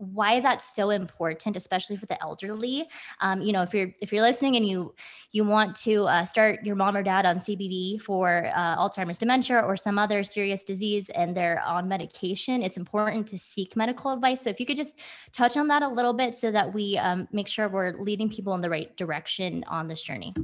why 0.00 0.40
that's 0.40 0.74
so 0.74 0.90
important 0.90 1.56
especially 1.56 1.96
for 1.96 2.06
the 2.06 2.20
elderly. 2.22 2.88
Um, 3.20 3.40
you 3.40 3.52
know 3.52 3.62
if 3.62 3.74
you're 3.74 3.92
if 4.00 4.12
you're 4.12 4.22
listening 4.22 4.56
and 4.56 4.66
you 4.66 4.94
you 5.32 5.44
want 5.44 5.76
to 5.76 6.04
uh, 6.04 6.24
start 6.24 6.64
your 6.64 6.76
mom 6.76 6.96
or 6.96 7.02
dad 7.02 7.26
on 7.26 7.36
cbd 7.36 8.00
for 8.00 8.50
uh, 8.54 8.76
alzheimer's 8.76 9.18
dementia 9.18 9.60
or 9.60 9.76
some 9.76 9.98
other 9.98 10.24
serious 10.24 10.64
disease 10.64 11.08
and 11.10 11.36
they're 11.36 11.60
on 11.60 11.86
medication 11.86 12.62
it's 12.62 12.76
important 12.76 13.26
to 13.28 13.38
seek 13.38 13.76
medical 13.76 14.12
advice. 14.12 14.42
So 14.42 14.50
if 14.50 14.60
you 14.60 14.66
could 14.66 14.76
just 14.76 14.98
touch 15.32 15.56
on 15.56 15.68
that 15.68 15.82
a 15.82 15.88
little 15.88 16.12
bit 16.12 16.36
so 16.36 16.50
that 16.50 16.72
we 16.72 16.96
um, 16.98 17.28
make 17.32 17.48
sure 17.48 17.68
we're 17.68 17.96
leading 18.00 18.30
people 18.30 18.54
in 18.54 18.60
the 18.60 18.70
right 18.70 18.96
direction 18.96 19.64
on 19.68 19.88
this 19.88 20.02
journey. 20.02 20.34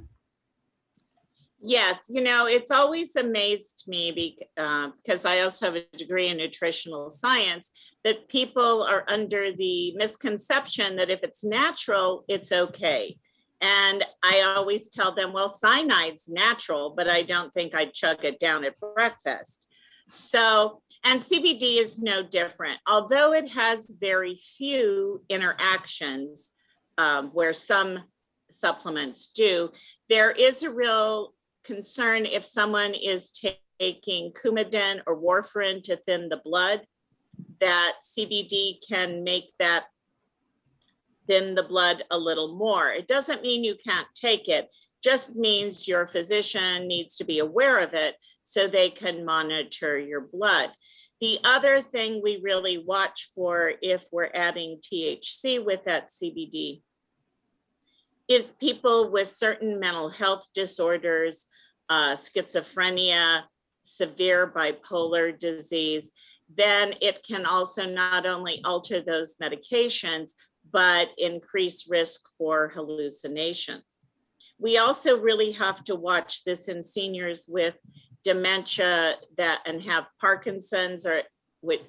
Yes, 1.63 2.07
you 2.09 2.23
know, 2.23 2.47
it's 2.47 2.71
always 2.71 3.17
amazed 3.17 3.85
me 3.89 4.13
because 4.57 5.25
uh, 5.25 5.29
I 5.29 5.41
also 5.41 5.67
have 5.67 5.75
a 5.75 5.97
degree 5.97 6.29
in 6.29 6.37
nutritional 6.37 7.11
science 7.11 7.73
that 8.07 8.29
people 8.29 8.85
are 8.85 9.03
under 9.09 9.51
the 9.51 9.93
misconception 9.97 10.95
that 10.95 11.11
if 11.11 11.25
it's 11.25 11.43
natural, 11.43 12.25
it's 12.29 12.53
okay. 12.53 13.19
And 13.61 14.05
I 14.23 14.43
always 14.43 14.89
tell 14.89 15.13
them, 15.13 15.33
well, 15.33 15.51
cyanide's 15.51 16.29
natural, 16.29 16.95
but 16.97 17.09
I 17.11 17.25
don't 17.25 17.53
think 17.53 17.75
I'd 17.75 17.93
chug 17.93 18.25
it 18.25 18.39
down 18.39 18.65
at 18.65 18.79
breakfast. 18.79 19.67
So, 20.09 20.83
and 21.03 21.19
CBD 21.19 21.79
is 21.79 21.99
no 21.99 22.23
different, 22.23 22.79
although 22.87 23.33
it 23.33 23.49
has 23.49 23.93
very 23.99 24.37
few 24.37 25.25
interactions 25.29 26.53
um, 26.99 27.31
where 27.33 27.53
some 27.53 28.05
supplements 28.53 29.33
do. 29.35 29.73
There 30.09 30.31
is 30.31 30.63
a 30.63 30.71
real 30.71 31.35
concern 31.65 32.25
if 32.25 32.45
someone 32.45 32.95
is 32.95 33.33
taking 33.81 34.31
Coumadin 34.31 35.01
or 35.09 35.21
warfarin 35.21 35.83
to 35.83 35.97
thin 35.97 36.29
the 36.29 36.41
blood, 36.45 36.83
that 37.61 37.95
CBD 38.03 38.79
can 38.87 39.25
make 39.25 39.53
that 39.59 39.85
thin 41.27 41.55
the 41.55 41.63
blood 41.63 42.05
a 42.11 42.19
little 42.19 42.57
more. 42.57 42.91
It 42.91 43.09
doesn't 43.09 43.43
mean 43.43 43.65
you 43.65 43.77
can't 43.77 44.07
take 44.15 44.49
it, 44.49 44.69
just 45.03 45.35
means 45.35 45.89
your 45.89 46.07
physician 46.07 46.87
needs 46.87 47.17
to 47.17 47.25
be 47.25 47.39
aware 47.39 47.81
of 47.81 47.95
it 47.95 48.17
so 48.43 48.67
they 48.67 48.91
can 48.91 49.25
monitor 49.25 49.99
your 49.99 50.21
blood. 50.21 50.71
The 51.21 51.39
other 51.45 51.81
thing 51.81 52.21
we 52.23 52.41
really 52.43 52.79
watch 52.79 53.31
for 53.35 53.73
if 53.81 54.05
we're 54.13 54.31
adding 54.35 54.79
THC 54.83 55.65
with 55.65 55.85
that 55.85 56.11
CBD 56.11 56.83
is 58.29 58.53
people 58.53 59.11
with 59.11 59.29
certain 59.29 59.81
mental 59.81 60.11
health 60.11 60.47
disorders, 60.55 61.47
uh, 61.89 62.13
schizophrenia, 62.13 63.43
severe 63.83 64.47
bipolar 64.47 65.39
disease, 65.39 66.11
then 66.55 66.95
it 67.01 67.23
can 67.25 67.45
also 67.45 67.87
not 67.87 68.27
only 68.27 68.61
alter 68.65 69.01
those 69.01 69.37
medications, 69.37 70.33
but 70.73 71.09
increase 71.19 71.89
risk 71.89 72.23
for 72.37 72.69
hallucinations. 72.69 73.85
We 74.59 74.79
also 74.79 75.19
really 75.19 75.53
have 75.53 75.85
to 75.85 75.95
watch 75.95 76.45
this 76.45 76.69
in 76.69 76.83
seniors 76.83 77.47
with 77.49 77.77
dementia 78.25 79.15
that 79.37 79.63
and 79.67 79.83
have 79.83 80.07
Parkinson's 80.21 81.07
or 81.07 81.23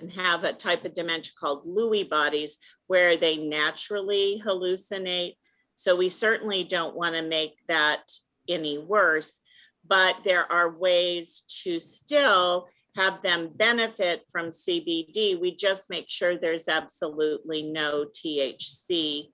and 0.01 0.11
have 0.11 0.43
a 0.43 0.53
type 0.53 0.85
of 0.85 0.95
dementia 0.95 1.33
called 1.39 1.67
Lewy 1.67 2.09
bodies 2.09 2.57
where 2.87 3.15
they 3.15 3.37
naturally 3.37 4.41
hallucinate 4.43 5.35
so 5.77 5.95
we 5.95 6.09
certainly 6.09 6.63
don't 6.63 6.95
want 6.95 7.13
to 7.13 7.21
make 7.21 7.59
that 7.67 8.11
any 8.49 8.79
worse, 8.79 9.39
but 9.87 10.15
there 10.23 10.51
are 10.51 10.71
ways 10.71 11.43
to 11.61 11.79
still 11.79 12.67
have 12.97 13.21
them 13.21 13.51
benefit 13.55 14.23
from 14.29 14.47
CBD. 14.47 15.39
We 15.39 15.55
just 15.55 15.89
make 15.89 16.09
sure 16.09 16.37
there's 16.37 16.67
absolutely 16.67 17.61
no 17.61 18.05
THC 18.05 19.29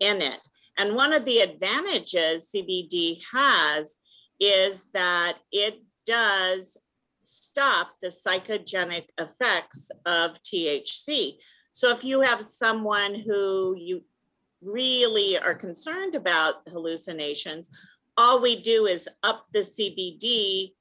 in 0.00 0.22
it. 0.22 0.40
And 0.78 0.94
one 0.94 1.12
of 1.12 1.24
the 1.24 1.40
advantages 1.40 2.50
CBD 2.54 3.22
has 3.32 3.96
is 4.40 4.86
that 4.94 5.38
it 5.52 5.82
does 6.06 6.76
stop 7.22 7.90
the 8.02 8.08
psychogenic 8.08 9.04
effects 9.18 9.90
of 10.06 10.42
THC. 10.42 11.36
So 11.72 11.90
if 11.90 12.04
you 12.04 12.22
have 12.22 12.42
someone 12.42 13.14
who 13.14 13.76
you 13.78 14.02
really 14.62 15.38
are 15.38 15.54
concerned 15.54 16.14
about 16.14 16.68
hallucinations, 16.68 17.70
all 18.16 18.40
we 18.40 18.62
do 18.62 18.86
is 18.86 19.08
up 19.22 19.46
the 19.52 19.60
CBD 19.60 20.72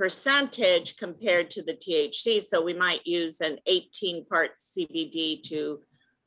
percentage 0.00 0.96
compared 0.96 1.50
to 1.50 1.62
the 1.62 1.74
THC. 1.74 2.42
So 2.42 2.62
we 2.62 2.72
might 2.72 3.06
use 3.06 3.42
an 3.42 3.58
18 3.66 4.24
part 4.24 4.52
CBD 4.58 5.42
to 5.42 5.80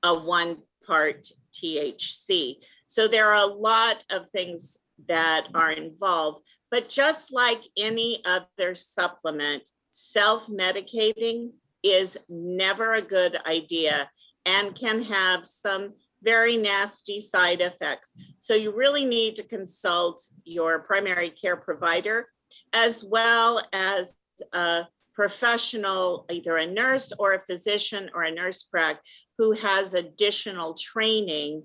a 0.04 0.14
one 0.14 0.58
part 0.86 1.26
THC. 1.56 2.58
So 2.86 3.08
there 3.08 3.34
are 3.34 3.50
a 3.50 3.52
lot 3.52 4.06
of 4.12 4.30
things 4.30 4.78
that 5.08 5.48
are 5.56 5.72
involved. 5.72 6.44
But 6.70 6.88
just 6.88 7.34
like 7.34 7.64
any 7.76 8.22
other 8.26 8.76
supplement, 8.76 9.68
self 9.90 10.46
medicating 10.50 11.54
is 11.82 12.16
never 12.30 12.94
a 12.94 13.02
good 13.02 13.40
idea 13.48 14.08
and 14.46 14.76
can 14.76 15.02
have 15.02 15.48
some 15.48 15.94
very 16.22 16.58
nasty 16.58 17.20
side 17.20 17.60
effects. 17.60 18.12
So 18.38 18.54
you 18.54 18.72
really 18.72 19.04
need 19.04 19.36
to 19.38 19.44
consult 19.44 20.28
your 20.44 20.78
primary 20.80 21.32
care 21.32 21.58
provider 21.58 22.28
as 22.74 23.04
well 23.04 23.62
as 23.72 24.14
a 24.54 24.84
professional, 25.14 26.26
either 26.32 26.58
a 26.58 26.68
nurse 26.68 27.14
or 27.20 27.34
a 27.34 27.40
physician 27.40 28.10
or 28.14 28.24
a 28.24 28.32
nurse 28.32 28.64
prac 28.64 29.00
who 29.38 29.52
has 29.52 29.94
additional 29.94 30.74
training 30.74 31.64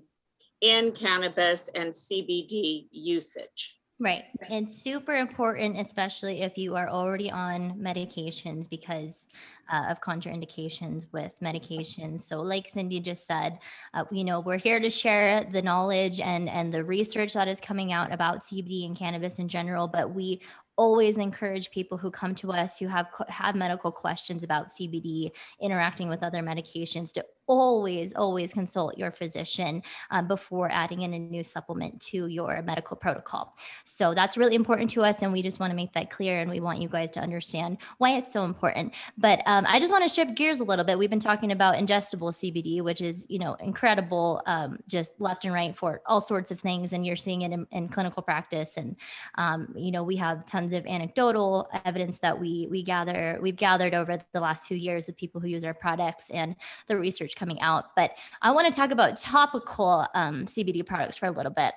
in 0.61 0.91
cannabis 0.91 1.69
and 1.73 1.91
CBD 1.91 2.87
usage. 2.91 3.79
Right. 4.01 4.23
It's 4.49 4.81
super 4.81 5.17
important, 5.17 5.77
especially 5.77 6.41
if 6.41 6.57
you 6.57 6.77
are 6.77 6.87
already 6.87 7.29
on 7.29 7.73
medications 7.73 8.69
because 8.69 9.25
uh, 9.69 9.87
of 9.89 9.99
contraindications 9.99 11.05
with 11.11 11.33
medications. 11.43 12.21
So, 12.21 12.41
like 12.41 12.69
Cindy 12.69 13.01
just 13.01 13.27
said, 13.27 13.59
uh, 13.93 14.05
you 14.09 14.23
know, 14.23 14.39
we're 14.39 14.57
here 14.57 14.79
to 14.79 14.89
share 14.89 15.43
the 15.43 15.61
knowledge 15.61 16.21
and 16.21 16.47
and 16.47 16.73
the 16.73 16.81
research 16.81 17.33
that 17.33 17.49
is 17.49 17.59
coming 17.59 17.91
out 17.91 18.13
about 18.13 18.39
CBD 18.39 18.85
and 18.85 18.95
cannabis 18.95 19.37
in 19.37 19.49
general, 19.49 19.89
but 19.89 20.13
we 20.15 20.41
always 20.79 21.17
encourage 21.17 21.71
people 21.71 21.97
who 21.97 22.09
come 22.09 22.33
to 22.33 22.53
us 22.53 22.79
who 22.79 22.87
have 22.87 23.07
have 23.27 23.53
medical 23.53 23.91
questions 23.91 24.43
about 24.43 24.67
CBD 24.67 25.29
interacting 25.59 26.07
with 26.07 26.23
other 26.23 26.41
medications 26.41 27.11
to 27.11 27.25
always, 27.49 28.13
always 28.13 28.53
consult 28.53 28.97
your 28.97 29.11
physician 29.11 29.81
um, 30.11 30.27
before 30.27 30.69
adding 30.71 31.01
in 31.01 31.13
a 31.15 31.19
new 31.19 31.43
supplement 31.43 31.99
to 31.99 32.27
your 32.27 32.61
medical 32.61 32.95
protocol. 32.95 33.55
So 33.83 34.13
that's 34.13 34.37
really 34.37 34.55
important 34.55 34.91
to 34.91 35.01
us. 35.01 35.23
And 35.23 35.33
we 35.33 35.41
just 35.41 35.59
want 35.59 35.71
to 35.71 35.75
make 35.75 35.91
that 35.93 36.11
clear. 36.11 36.39
And 36.39 36.49
we 36.49 36.59
want 36.59 36.79
you 36.79 36.87
guys 36.87 37.09
to 37.11 37.19
understand 37.19 37.79
why 37.97 38.11
it's 38.11 38.31
so 38.31 38.43
important. 38.43 38.93
But 39.17 39.41
um, 39.47 39.65
I 39.67 39.79
just 39.79 39.91
want 39.91 40.03
to 40.03 40.09
shift 40.09 40.35
gears 40.35 40.59
a 40.59 40.63
little 40.63 40.85
bit. 40.85 40.97
We've 40.99 41.09
been 41.09 41.19
talking 41.19 41.51
about 41.51 41.73
ingestible 41.73 42.31
CBD, 42.31 42.83
which 42.83 43.01
is, 43.01 43.25
you 43.29 43.39
know, 43.39 43.55
incredible, 43.55 44.43
um, 44.45 44.77
just 44.87 45.19
left 45.19 45.43
and 45.43 45.53
right 45.53 45.75
for 45.75 46.01
all 46.05 46.21
sorts 46.21 46.51
of 46.51 46.59
things. 46.59 46.93
And 46.93 47.03
you're 47.03 47.15
seeing 47.15 47.41
it 47.41 47.51
in, 47.51 47.65
in 47.71 47.89
clinical 47.89 48.21
practice. 48.21 48.77
And, 48.77 48.95
um, 49.35 49.73
you 49.75 49.91
know, 49.91 50.03
we 50.03 50.17
have 50.17 50.45
tons 50.45 50.71
of 50.73 50.85
anecdotal 50.85 51.67
evidence 51.83 52.19
that 52.19 52.39
we, 52.39 52.67
we 52.69 52.83
gather, 52.83 53.39
we've 53.41 53.55
gathered 53.55 53.95
over 53.95 54.19
the 54.33 54.39
last 54.39 54.67
few 54.67 54.77
years 54.77 55.09
of 55.09 55.17
people 55.17 55.41
who 55.41 55.47
use 55.47 55.63
our 55.63 55.73
products 55.73 56.29
and 56.29 56.55
the 56.87 56.95
research 56.95 57.35
coming 57.39 57.59
out. 57.61 57.95
But 57.95 58.11
I 58.41 58.51
want 58.51 58.67
to 58.67 58.73
talk 58.73 58.91
about 58.91 59.17
topical 59.17 60.05
um, 60.13 60.45
CBD 60.45 60.85
products 60.85 61.17
for 61.17 61.25
a 61.25 61.31
little 61.31 61.51
bit 61.51 61.73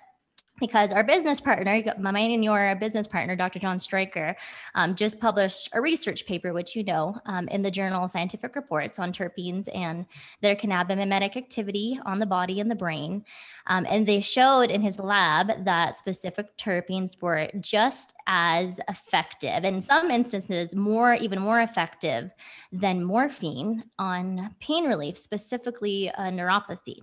because 0.63 0.93
our 0.93 1.03
business 1.03 1.41
partner, 1.41 1.83
my 1.99 2.13
mine 2.13 2.31
and 2.31 2.45
your 2.45 2.77
business 2.77 3.09
partner, 3.09 3.35
Dr. 3.35 3.59
John 3.59 3.79
Streicher, 3.79 4.37
um, 4.77 4.95
just 4.95 5.19
published 5.19 5.69
a 5.73 5.81
research 5.81 6.25
paper, 6.25 6.53
which 6.53 6.77
you 6.77 6.85
know, 6.85 7.17
um, 7.27 7.49
in 7.49 7.63
the 7.63 7.71
journal 7.71 8.07
Scientific 8.07 8.55
Reports 8.55 9.01
on 9.01 9.13
terpenes 9.13 9.69
and 9.75 10.07
their 10.41 10.55
cannabinoid 10.55 11.37
activity 11.37 11.99
on 12.07 12.21
the 12.21 12.27
body 12.27 12.61
and 12.61 12.71
the 12.71 12.77
brain. 12.77 13.25
Um, 13.67 13.85
and 13.91 14.07
they 14.07 14.21
showed 14.21 14.71
in 14.71 14.81
his 14.81 15.01
lab 15.01 15.65
that 15.65 15.97
specific 15.97 16.57
terpenes 16.57 17.21
were 17.21 17.51
just 17.59 18.15
as 18.29 18.79
effective, 18.89 19.65
in 19.65 19.81
some 19.81 20.13
instances, 20.13 20.77
more 20.77 21.15
even 21.15 21.41
more 21.41 21.61
effective 21.61 22.31
than 22.71 23.03
morphine 23.03 23.83
on 23.99 24.55
pain 24.61 24.87
relief, 24.87 25.19
specifically 25.19 26.09
uh, 26.11 26.31
neuropathy. 26.31 27.01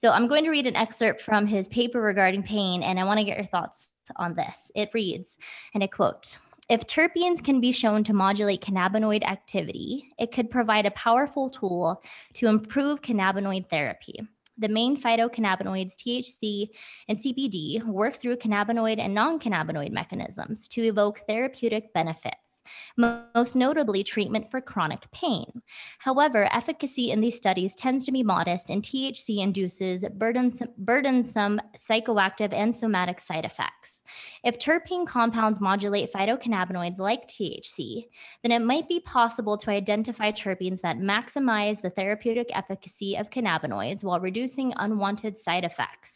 So 0.00 0.08
I'm 0.08 0.28
going 0.28 0.44
to 0.44 0.50
read 0.50 0.66
an 0.66 0.76
excerpt 0.76 1.20
from 1.20 1.46
his 1.46 1.68
paper 1.68 2.00
regarding 2.00 2.42
pain, 2.42 2.82
and 2.82 2.98
I 2.98 3.04
want 3.04 3.18
to 3.18 3.24
get 3.24 3.36
your 3.36 3.44
thoughts 3.44 3.90
on 4.16 4.34
this. 4.34 4.72
It 4.74 4.88
reads, 4.94 5.36
and 5.74 5.84
I 5.84 5.88
quote, 5.88 6.38
if 6.70 6.86
terpenes 6.86 7.44
can 7.44 7.60
be 7.60 7.70
shown 7.70 8.02
to 8.04 8.14
modulate 8.14 8.62
cannabinoid 8.62 9.22
activity, 9.24 10.10
it 10.18 10.32
could 10.32 10.48
provide 10.48 10.86
a 10.86 10.90
powerful 10.92 11.50
tool 11.50 12.02
to 12.32 12.46
improve 12.46 13.02
cannabinoid 13.02 13.66
therapy 13.66 14.26
the 14.60 14.68
main 14.68 15.00
phytocannabinoids, 15.00 15.94
THC 15.96 16.68
and 17.08 17.18
CBD, 17.18 17.82
work 17.84 18.16
through 18.16 18.36
cannabinoid 18.36 18.98
and 18.98 19.14
non 19.14 19.40
cannabinoid 19.40 19.90
mechanisms 19.90 20.68
to 20.68 20.82
evoke 20.82 21.22
therapeutic 21.26 21.92
benefits, 21.94 22.62
most 22.96 23.56
notably 23.56 24.04
treatment 24.04 24.50
for 24.50 24.60
chronic 24.60 25.10
pain. 25.10 25.62
However, 25.98 26.48
efficacy 26.52 27.10
in 27.10 27.20
these 27.20 27.36
studies 27.36 27.74
tends 27.74 28.04
to 28.04 28.12
be 28.12 28.22
modest, 28.22 28.70
and 28.70 28.82
THC 28.82 29.42
induces 29.42 30.04
burdensome, 30.14 30.68
burdensome 30.76 31.60
psychoactive 31.76 32.52
and 32.52 32.74
somatic 32.74 33.20
side 33.20 33.44
effects. 33.44 34.02
If 34.44 34.58
terpene 34.58 35.06
compounds 35.06 35.60
modulate 35.60 36.12
phytocannabinoids 36.12 36.98
like 36.98 37.28
THC, 37.28 38.06
then 38.42 38.52
it 38.52 38.64
might 38.64 38.88
be 38.88 39.00
possible 39.00 39.56
to 39.58 39.70
identify 39.70 40.30
terpenes 40.30 40.80
that 40.80 40.98
maximize 40.98 41.80
the 41.80 41.90
therapeutic 41.90 42.50
efficacy 42.54 43.16
of 43.16 43.30
cannabinoids 43.30 44.04
while 44.04 44.20
reducing 44.20 44.49
reducing 44.50 44.72
unwanted 44.76 45.38
side 45.38 45.64
effects. 45.64 46.12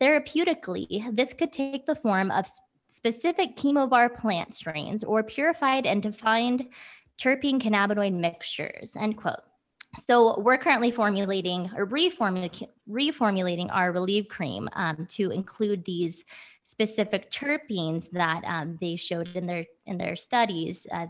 Therapeutically, 0.00 1.14
this 1.14 1.32
could 1.32 1.52
take 1.52 1.86
the 1.86 1.94
form 1.94 2.30
of 2.30 2.46
specific 2.88 3.56
chemovar 3.56 4.14
plant 4.14 4.54
strains 4.54 5.04
or 5.04 5.22
purified 5.22 5.86
and 5.86 6.02
defined 6.02 6.68
terpene 7.18 7.60
cannabinoid 7.60 8.14
mixtures, 8.14 8.96
end 8.96 9.16
quote. 9.16 9.40
So 9.96 10.40
we're 10.40 10.58
currently 10.58 10.90
formulating 10.90 11.70
or 11.76 11.86
reformulating, 11.86 13.68
our 13.72 13.92
relief 13.92 14.28
cream 14.28 14.68
um, 14.74 15.06
to 15.10 15.30
include 15.30 15.84
these 15.84 16.24
specific 16.62 17.30
terpenes 17.30 18.10
that 18.10 18.42
um, 18.44 18.76
they 18.80 18.96
showed 18.96 19.28
in 19.34 19.46
their 19.46 19.64
in 19.86 19.98
their 19.98 20.14
studies 20.16 20.86
uh, 20.92 21.06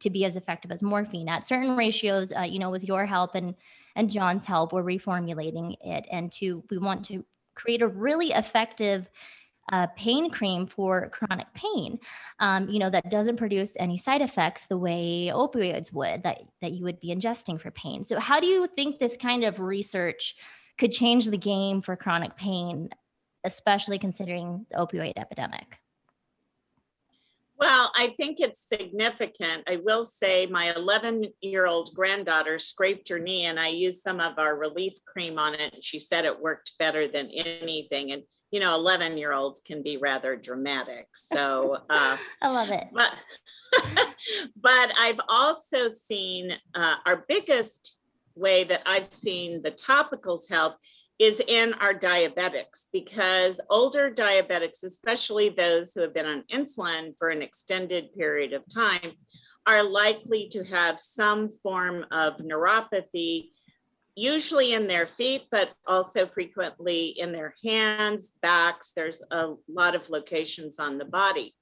to 0.00 0.10
be 0.10 0.24
as 0.24 0.36
effective 0.36 0.72
as 0.72 0.82
morphine 0.82 1.28
at 1.28 1.46
certain 1.46 1.76
ratios. 1.76 2.32
Uh, 2.32 2.42
you 2.42 2.58
know, 2.58 2.70
with 2.70 2.84
your 2.84 3.06
help 3.06 3.34
and 3.34 3.54
and 3.98 4.08
John's 4.08 4.44
help, 4.44 4.72
we're 4.72 4.84
reformulating 4.84 5.76
it. 5.80 6.06
And 6.10 6.30
to 6.32 6.62
we 6.70 6.78
want 6.78 7.04
to 7.06 7.26
create 7.56 7.82
a 7.82 7.88
really 7.88 8.28
effective 8.28 9.10
uh, 9.72 9.88
pain 9.96 10.30
cream 10.30 10.66
for 10.66 11.10
chronic 11.10 11.52
pain, 11.52 11.98
um, 12.38 12.68
you 12.68 12.78
know, 12.78 12.88
that 12.88 13.10
doesn't 13.10 13.36
produce 13.36 13.76
any 13.78 13.98
side 13.98 14.22
effects 14.22 14.66
the 14.66 14.78
way 14.78 15.30
opioids 15.34 15.92
would 15.92 16.22
that, 16.22 16.38
that 16.62 16.72
you 16.72 16.84
would 16.84 17.00
be 17.00 17.08
ingesting 17.08 17.60
for 17.60 17.72
pain. 17.72 18.04
So, 18.04 18.20
how 18.20 18.40
do 18.40 18.46
you 18.46 18.68
think 18.68 18.98
this 18.98 19.16
kind 19.16 19.42
of 19.42 19.58
research 19.58 20.36
could 20.78 20.92
change 20.92 21.26
the 21.26 21.36
game 21.36 21.82
for 21.82 21.96
chronic 21.96 22.36
pain, 22.36 22.90
especially 23.42 23.98
considering 23.98 24.64
the 24.70 24.78
opioid 24.78 25.14
epidemic? 25.16 25.80
Well, 27.58 27.90
I 27.96 28.14
think 28.16 28.38
it's 28.38 28.68
significant. 28.68 29.64
I 29.66 29.76
will 29.82 30.04
say 30.04 30.46
my 30.46 30.72
11 30.76 31.26
year 31.40 31.66
old 31.66 31.92
granddaughter 31.92 32.58
scraped 32.58 33.08
her 33.08 33.18
knee 33.18 33.46
and 33.46 33.58
I 33.58 33.68
used 33.68 34.02
some 34.02 34.20
of 34.20 34.38
our 34.38 34.56
relief 34.56 34.94
cream 35.04 35.40
on 35.40 35.54
it. 35.54 35.74
And 35.74 35.84
she 35.84 35.98
said 35.98 36.24
it 36.24 36.40
worked 36.40 36.72
better 36.78 37.08
than 37.08 37.30
anything. 37.32 38.12
And, 38.12 38.22
you 38.52 38.60
know, 38.60 38.76
11 38.76 39.18
year 39.18 39.32
olds 39.32 39.60
can 39.60 39.82
be 39.82 39.96
rather 39.96 40.36
dramatic. 40.36 41.08
So 41.14 41.78
uh, 41.90 42.16
I 42.40 42.48
love 42.48 42.70
it. 42.70 42.86
But, 42.92 43.12
but 44.62 44.92
I've 44.96 45.20
also 45.28 45.88
seen 45.88 46.52
uh, 46.76 46.96
our 47.04 47.24
biggest 47.28 47.98
way 48.36 48.62
that 48.62 48.82
I've 48.86 49.12
seen 49.12 49.62
the 49.62 49.72
topicals 49.72 50.48
help 50.48 50.76
is 51.18 51.42
in 51.48 51.74
our 51.74 51.94
diabetics 51.94 52.86
because 52.92 53.60
older 53.70 54.10
diabetics, 54.10 54.84
especially 54.84 55.48
those 55.48 55.92
who 55.92 56.00
have 56.00 56.14
been 56.14 56.26
on 56.26 56.44
insulin 56.52 57.12
for 57.18 57.28
an 57.28 57.42
extended 57.42 58.12
period 58.12 58.52
of 58.52 58.62
time, 58.72 59.12
are 59.66 59.82
likely 59.82 60.48
to 60.48 60.64
have 60.64 61.00
some 61.00 61.50
form 61.50 62.06
of 62.12 62.36
neuropathy, 62.38 63.50
usually 64.14 64.72
in 64.72 64.86
their 64.86 65.06
feet, 65.06 65.42
but 65.50 65.70
also 65.86 66.24
frequently 66.24 67.08
in 67.08 67.32
their 67.32 67.54
hands, 67.64 68.32
backs. 68.40 68.92
There's 68.94 69.22
a 69.30 69.54
lot 69.68 69.94
of 69.94 70.08
locations 70.10 70.78
on 70.78 70.98
the 70.98 71.04
body. 71.04 71.54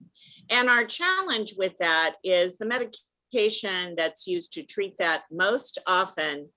And 0.51 0.69
our 0.69 0.85
challenge 0.85 1.55
with 1.57 1.77
that 1.79 2.17
is 2.23 2.59
the 2.59 2.67
medication 2.67 3.95
that's 3.97 4.27
used 4.27 4.53
to 4.53 4.63
treat 4.63 4.97
that 4.99 5.25
most 5.31 5.79
often 5.87 6.49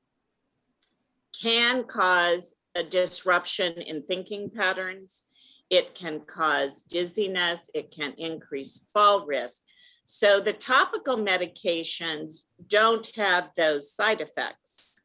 can 1.41 1.83
cause 1.85 2.53
a 2.75 2.83
disruption 2.83 3.73
in 3.81 4.03
thinking 4.03 4.49
patterns. 4.49 5.23
It 5.69 5.95
can 5.95 6.21
cause 6.21 6.83
dizziness. 6.83 7.69
It 7.73 7.91
can 7.91 8.13
increase 8.17 8.89
fall 8.93 9.25
risk. 9.25 9.61
So 10.05 10.39
the 10.39 10.53
topical 10.53 11.17
medications 11.17 12.41
don't 12.67 13.07
have 13.15 13.49
those 13.55 13.93
side 13.93 14.21
effects. 14.21 14.99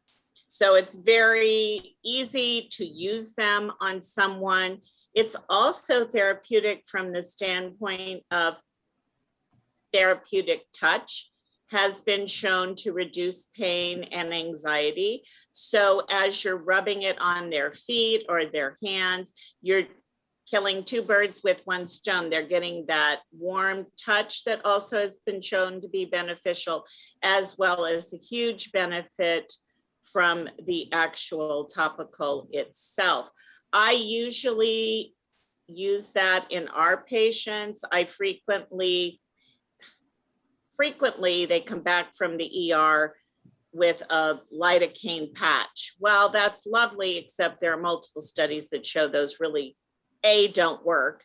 So 0.48 0.76
it's 0.76 0.94
very 0.94 1.96
easy 2.04 2.68
to 2.72 2.86
use 2.86 3.34
them 3.34 3.72
on 3.80 4.00
someone. 4.00 4.78
It's 5.14 5.36
also 5.50 6.06
therapeutic 6.06 6.84
from 6.86 7.12
the 7.12 7.22
standpoint 7.22 8.22
of 8.30 8.54
therapeutic 9.92 10.62
touch 10.72 11.30
has 11.70 12.00
been 12.00 12.26
shown 12.26 12.74
to 12.74 12.92
reduce 12.92 13.46
pain 13.46 14.04
and 14.04 14.32
anxiety. 14.34 15.22
So 15.52 16.02
as 16.10 16.44
you're 16.44 16.56
rubbing 16.56 17.02
it 17.02 17.20
on 17.20 17.50
their 17.50 17.72
feet 17.72 18.26
or 18.28 18.44
their 18.44 18.76
hands, 18.84 19.32
you're 19.62 19.84
killing 20.48 20.84
two 20.84 21.02
birds 21.02 21.40
with 21.42 21.62
one 21.64 21.86
stone. 21.86 22.28
They're 22.28 22.46
getting 22.46 22.84
that 22.88 23.20
warm 23.32 23.86
touch 24.02 24.44
that 24.44 24.64
also 24.64 24.98
has 24.98 25.16
been 25.26 25.40
shown 25.40 25.80
to 25.80 25.88
be 25.88 26.04
beneficial, 26.04 26.84
as 27.22 27.56
well 27.56 27.86
as 27.86 28.12
a 28.12 28.18
huge 28.18 28.70
benefit 28.72 29.52
from 30.12 30.48
the 30.66 30.92
actual 30.92 31.64
topical 31.64 32.48
itself. 32.52 33.30
I 33.72 33.92
usually 33.92 35.14
use 35.66 36.10
that 36.10 36.46
in 36.50 36.68
our 36.68 37.02
patients. 37.02 37.82
I 37.90 38.04
frequently 38.04 39.20
frequently 40.76 41.46
they 41.46 41.60
come 41.60 41.82
back 41.82 42.14
from 42.14 42.36
the 42.36 42.72
ER 42.72 43.14
with 43.72 44.02
a 44.10 44.40
lidocaine 44.56 45.34
patch. 45.34 45.94
Well, 45.98 46.30
that's 46.30 46.66
lovely, 46.66 47.18
except 47.18 47.60
there 47.60 47.72
are 47.72 47.80
multiple 47.80 48.22
studies 48.22 48.68
that 48.70 48.86
show 48.86 49.08
those 49.08 49.40
really, 49.40 49.76
A, 50.22 50.48
don't 50.48 50.84
work. 50.84 51.24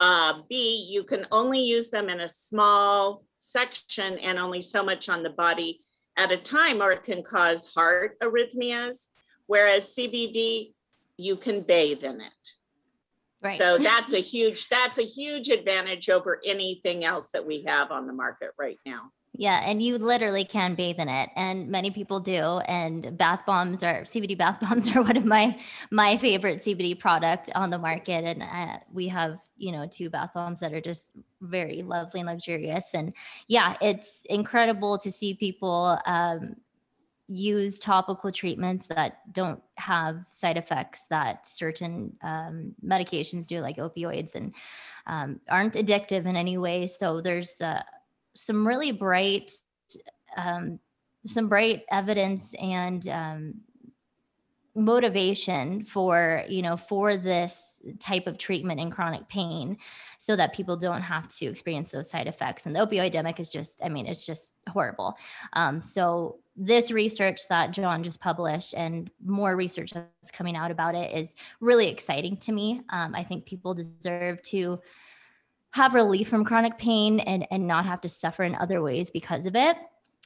Uh, 0.00 0.40
B, 0.48 0.88
you 0.90 1.04
can 1.04 1.26
only 1.30 1.62
use 1.62 1.90
them 1.90 2.08
in 2.08 2.20
a 2.20 2.28
small 2.28 3.24
section 3.38 4.18
and 4.18 4.38
only 4.38 4.60
so 4.60 4.82
much 4.82 5.08
on 5.08 5.22
the 5.22 5.30
body 5.30 5.80
at 6.16 6.32
a 6.32 6.36
time, 6.36 6.82
or 6.82 6.90
it 6.90 7.04
can 7.04 7.22
cause 7.22 7.72
heart 7.72 8.18
arrhythmias. 8.20 9.06
Whereas 9.46 9.94
CBD, 9.94 10.72
you 11.16 11.36
can 11.36 11.60
bathe 11.62 12.02
in 12.02 12.20
it. 12.20 12.52
Right. 13.44 13.58
So 13.58 13.78
that's 13.78 14.12
a 14.14 14.20
huge, 14.20 14.68
that's 14.68 14.98
a 14.98 15.04
huge 15.04 15.48
advantage 15.48 16.08
over 16.08 16.40
anything 16.44 17.04
else 17.04 17.28
that 17.30 17.46
we 17.46 17.62
have 17.64 17.90
on 17.90 18.06
the 18.06 18.12
market 18.12 18.50
right 18.58 18.78
now. 18.86 19.12
Yeah, 19.36 19.68
and 19.68 19.82
you 19.82 19.98
literally 19.98 20.44
can 20.44 20.76
bathe 20.76 21.00
in 21.00 21.08
it, 21.08 21.28
and 21.34 21.68
many 21.68 21.90
people 21.90 22.20
do. 22.20 22.60
And 22.68 23.18
bath 23.18 23.40
bombs 23.44 23.82
are 23.82 24.02
CBD 24.02 24.38
bath 24.38 24.60
bombs 24.62 24.88
are 24.94 25.02
one 25.02 25.16
of 25.16 25.24
my 25.24 25.58
my 25.90 26.16
favorite 26.18 26.60
CBD 26.60 26.98
product 26.98 27.50
on 27.54 27.70
the 27.70 27.78
market, 27.78 28.24
and 28.24 28.42
uh, 28.42 28.78
we 28.92 29.08
have 29.08 29.38
you 29.56 29.72
know 29.72 29.88
two 29.90 30.08
bath 30.08 30.30
bombs 30.34 30.60
that 30.60 30.72
are 30.72 30.80
just 30.80 31.10
very 31.40 31.82
lovely 31.82 32.20
and 32.20 32.28
luxurious. 32.28 32.94
And 32.94 33.12
yeah, 33.48 33.74
it's 33.80 34.22
incredible 34.30 34.98
to 34.98 35.10
see 35.10 35.34
people 35.34 35.98
um, 36.06 36.54
use 37.28 37.78
topical 37.78 38.30
treatments 38.30 38.86
that 38.88 39.32
don't 39.32 39.62
have 39.76 40.24
side 40.30 40.56
effects 40.56 41.04
that 41.10 41.46
certain 41.46 42.16
um, 42.22 42.74
medications 42.84 43.46
do, 43.46 43.60
like 43.60 43.78
opioids, 43.78 44.34
and 44.34 44.54
um, 45.06 45.40
aren't 45.48 45.74
addictive 45.74 46.26
in 46.26 46.36
any 46.36 46.58
way. 46.58 46.86
So 46.86 47.20
there's 47.20 47.60
uh, 47.60 47.82
some 48.34 48.66
really 48.66 48.92
bright, 48.92 49.52
um, 50.36 50.78
some 51.24 51.48
bright 51.48 51.84
evidence 51.90 52.54
and 52.60 53.08
um, 53.08 53.54
motivation 54.76 55.84
for 55.84 56.44
you 56.48 56.60
know 56.60 56.76
for 56.76 57.16
this 57.16 57.80
type 58.00 58.26
of 58.26 58.36
treatment 58.38 58.80
in 58.80 58.90
chronic 58.90 59.28
pain 59.28 59.78
so 60.18 60.34
that 60.34 60.52
people 60.52 60.76
don't 60.76 61.00
have 61.00 61.28
to 61.28 61.46
experience 61.46 61.92
those 61.92 62.10
side 62.10 62.26
effects 62.26 62.66
and 62.66 62.74
the 62.74 62.80
opioid 62.80 63.06
epidemic 63.06 63.38
is 63.38 63.50
just 63.50 63.80
i 63.84 63.88
mean 63.88 64.04
it's 64.04 64.26
just 64.26 64.52
horrible 64.68 65.16
um, 65.52 65.80
so 65.80 66.38
this 66.56 66.90
research 66.90 67.48
that 67.48 67.72
john 67.72 68.04
just 68.04 68.20
published 68.20 68.74
and 68.74 69.10
more 69.24 69.56
research 69.56 69.92
that's 69.92 70.30
coming 70.30 70.56
out 70.56 70.70
about 70.70 70.94
it 70.94 71.16
is 71.16 71.34
really 71.60 71.88
exciting 71.88 72.36
to 72.36 72.52
me. 72.52 72.80
Um, 72.90 73.14
i 73.14 73.24
think 73.24 73.44
people 73.46 73.74
deserve 73.74 74.40
to 74.42 74.80
have 75.72 75.94
relief 75.94 76.28
from 76.28 76.44
chronic 76.44 76.78
pain 76.78 77.20
and 77.20 77.46
and 77.50 77.66
not 77.66 77.84
have 77.84 78.00
to 78.02 78.08
suffer 78.08 78.44
in 78.44 78.54
other 78.54 78.80
ways 78.82 79.10
because 79.10 79.46
of 79.46 79.56
it 79.56 79.76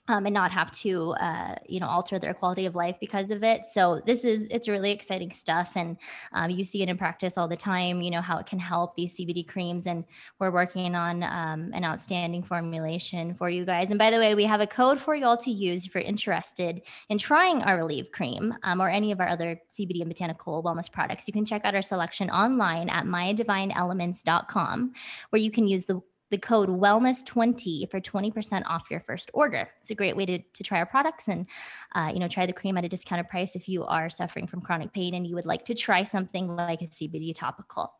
um, 0.08 0.26
and 0.26 0.34
not 0.34 0.50
have 0.50 0.70
to 0.70 1.12
uh, 1.20 1.54
you 1.66 1.80
know 1.80 1.86
alter 1.86 2.18
their 2.18 2.34
quality 2.34 2.66
of 2.66 2.74
life 2.74 2.96
because 3.00 3.30
of 3.30 3.44
it. 3.44 3.64
So 3.66 4.02
this 4.06 4.24
is 4.24 4.48
it's 4.50 4.68
really 4.68 4.90
exciting 4.90 5.30
stuff 5.30 5.72
and 5.76 5.96
um, 6.32 6.50
you 6.50 6.64
see 6.64 6.82
it 6.82 6.88
in 6.88 6.98
practice 6.98 7.38
all 7.38 7.48
the 7.48 7.56
time 7.56 8.00
you 8.00 8.10
know 8.10 8.20
how 8.20 8.38
it 8.38 8.46
can 8.46 8.58
help 8.58 8.94
these 8.94 9.14
cbd 9.16 9.46
creams 9.46 9.86
and 9.86 10.04
we're 10.38 10.50
working 10.50 10.94
on 10.94 11.22
um, 11.22 11.70
an 11.74 11.84
outstanding 11.84 12.42
formulation 12.42 13.34
for 13.34 13.50
you 13.50 13.64
guys. 13.64 13.90
And 13.90 13.98
by 13.98 14.10
the 14.10 14.18
way 14.18 14.34
we 14.34 14.44
have 14.44 14.60
a 14.60 14.66
code 14.66 15.00
for 15.00 15.14
you 15.14 15.24
all 15.26 15.36
to 15.38 15.50
use 15.50 15.86
if 15.86 15.94
you're 15.94 16.02
interested 16.02 16.82
in 17.08 17.18
trying 17.18 17.62
our 17.62 17.76
relieve 17.76 18.10
cream 18.12 18.54
um, 18.62 18.80
or 18.80 18.88
any 18.88 19.12
of 19.12 19.20
our 19.20 19.28
other 19.28 19.60
cbd 19.70 20.00
and 20.00 20.08
botanical 20.08 20.62
wellness 20.62 20.90
products. 20.90 21.26
You 21.26 21.32
can 21.32 21.44
check 21.44 21.64
out 21.64 21.74
our 21.74 21.82
selection 21.82 22.30
online 22.30 22.88
at 22.88 23.04
mydivineelements.com 23.04 24.92
where 25.30 25.42
you 25.42 25.50
can 25.50 25.66
use 25.66 25.86
the 25.86 26.00
the 26.30 26.38
code 26.38 26.68
wellness20 26.68 27.90
for 27.90 28.00
20% 28.00 28.62
off 28.66 28.90
your 28.90 29.00
first 29.00 29.30
order. 29.32 29.68
It's 29.80 29.90
a 29.90 29.94
great 29.94 30.16
way 30.16 30.26
to, 30.26 30.38
to 30.38 30.62
try 30.62 30.78
our 30.78 30.86
products 30.86 31.28
and, 31.28 31.46
uh, 31.94 32.10
you 32.12 32.20
know, 32.20 32.28
try 32.28 32.46
the 32.46 32.52
cream 32.52 32.76
at 32.76 32.84
a 32.84 32.88
discounted 32.88 33.28
price 33.28 33.56
if 33.56 33.68
you 33.68 33.84
are 33.84 34.10
suffering 34.10 34.46
from 34.46 34.60
chronic 34.60 34.92
pain 34.92 35.14
and 35.14 35.26
you 35.26 35.34
would 35.34 35.46
like 35.46 35.64
to 35.66 35.74
try 35.74 36.02
something 36.02 36.48
like 36.48 36.82
a 36.82 36.86
CBD 36.86 37.34
topical. 37.34 37.92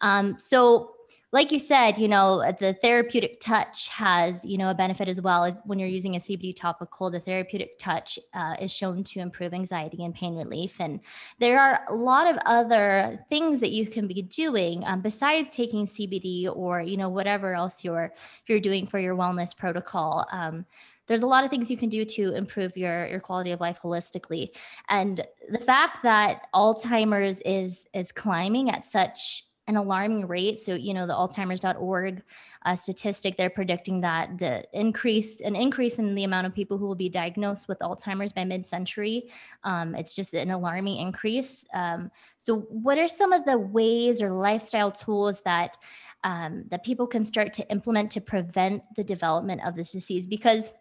Um, 0.00 0.38
so 0.38 0.92
like 1.32 1.52
you 1.52 1.60
said, 1.60 1.96
you 1.96 2.08
know, 2.08 2.38
the 2.58 2.74
therapeutic 2.82 3.38
touch 3.38 3.88
has, 3.88 4.44
you 4.44 4.58
know, 4.58 4.70
a 4.70 4.74
benefit 4.74 5.06
as 5.06 5.20
well 5.20 5.44
as 5.44 5.60
when 5.64 5.78
you're 5.78 5.88
using 5.88 6.16
a 6.16 6.18
CBD 6.18 6.54
topical, 6.56 7.08
the 7.08 7.20
therapeutic 7.20 7.78
touch 7.78 8.18
uh, 8.34 8.56
is 8.60 8.72
shown 8.72 9.04
to 9.04 9.20
improve 9.20 9.54
anxiety 9.54 10.04
and 10.04 10.12
pain 10.12 10.34
relief. 10.34 10.80
And 10.80 10.98
there 11.38 11.60
are 11.60 11.82
a 11.88 11.94
lot 11.94 12.26
of 12.26 12.36
other 12.46 13.24
things 13.28 13.60
that 13.60 13.70
you 13.70 13.86
can 13.86 14.08
be 14.08 14.22
doing 14.22 14.82
um, 14.86 15.02
besides 15.02 15.54
taking 15.54 15.86
CBD 15.86 16.50
or, 16.52 16.80
you 16.80 16.96
know, 16.96 17.08
whatever 17.08 17.54
else 17.54 17.84
you're 17.84 18.12
you're 18.48 18.60
doing 18.60 18.84
for 18.84 18.98
your 18.98 19.14
wellness 19.14 19.56
protocol. 19.56 20.26
Um, 20.32 20.66
there's 21.06 21.22
a 21.22 21.26
lot 21.26 21.44
of 21.44 21.50
things 21.50 21.70
you 21.70 21.76
can 21.76 21.88
do 21.88 22.04
to 22.04 22.34
improve 22.34 22.76
your 22.76 23.06
your 23.06 23.20
quality 23.20 23.50
of 23.50 23.60
life 23.60 23.80
holistically 23.82 24.54
and 24.88 25.26
the 25.48 25.58
fact 25.58 26.04
that 26.04 26.46
alzheimer's 26.54 27.40
is 27.40 27.84
is 27.92 28.12
climbing 28.12 28.70
at 28.70 28.84
such 28.84 29.42
an 29.70 29.76
alarming 29.76 30.26
rate. 30.26 30.60
So, 30.60 30.74
you 30.74 30.92
know, 30.92 31.06
the 31.06 31.14
Alzheimer's.org 31.14 32.22
uh, 32.66 32.76
statistic, 32.76 33.36
they're 33.36 33.48
predicting 33.48 34.00
that 34.00 34.36
the 34.36 34.64
increase, 34.72 35.40
an 35.40 35.54
increase 35.54 35.98
in 35.98 36.14
the 36.16 36.24
amount 36.24 36.48
of 36.48 36.54
people 36.54 36.76
who 36.76 36.86
will 36.86 36.96
be 36.96 37.08
diagnosed 37.08 37.68
with 37.68 37.78
Alzheimer's 37.78 38.32
by 38.32 38.44
mid-century. 38.44 39.30
Um, 39.62 39.94
it's 39.94 40.16
just 40.16 40.34
an 40.34 40.50
alarming 40.50 40.98
increase. 40.98 41.64
Um, 41.72 42.10
so, 42.36 42.58
what 42.68 42.98
are 42.98 43.08
some 43.08 43.32
of 43.32 43.44
the 43.44 43.58
ways 43.58 44.20
or 44.20 44.30
lifestyle 44.30 44.90
tools 44.90 45.40
that 45.42 45.78
um, 46.24 46.64
that 46.68 46.84
people 46.84 47.06
can 47.06 47.24
start 47.24 47.52
to 47.54 47.70
implement 47.70 48.10
to 48.10 48.20
prevent 48.20 48.82
the 48.96 49.04
development 49.04 49.62
of 49.64 49.76
this 49.76 49.92
disease? 49.92 50.26
Because 50.26 50.72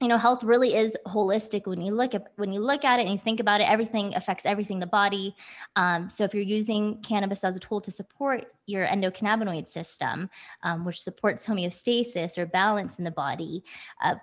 you 0.00 0.08
know 0.08 0.18
health 0.18 0.44
really 0.44 0.74
is 0.74 0.96
holistic 1.06 1.66
when 1.66 1.80
you 1.80 1.92
look 1.92 2.14
at 2.14 2.32
when 2.36 2.52
you 2.52 2.60
look 2.60 2.84
at 2.84 3.00
it 3.00 3.02
and 3.02 3.12
you 3.12 3.18
think 3.18 3.40
about 3.40 3.60
it 3.60 3.68
everything 3.68 4.14
affects 4.14 4.46
everything 4.46 4.78
the 4.78 4.86
body. 4.86 5.34
Um, 5.76 6.08
so 6.08 6.24
if 6.24 6.34
you're 6.34 6.42
using 6.42 7.00
cannabis 7.02 7.44
as 7.44 7.56
a 7.56 7.60
tool 7.60 7.80
to 7.80 7.90
support 7.90 8.46
your 8.66 8.86
endocannabinoid 8.86 9.66
system 9.66 10.30
um, 10.62 10.84
which 10.84 11.00
supports 11.00 11.44
homeostasis 11.44 12.38
or 12.38 12.46
balance 12.46 12.98
in 12.98 13.04
the 13.04 13.10
body 13.10 13.64
uh, 14.02 14.14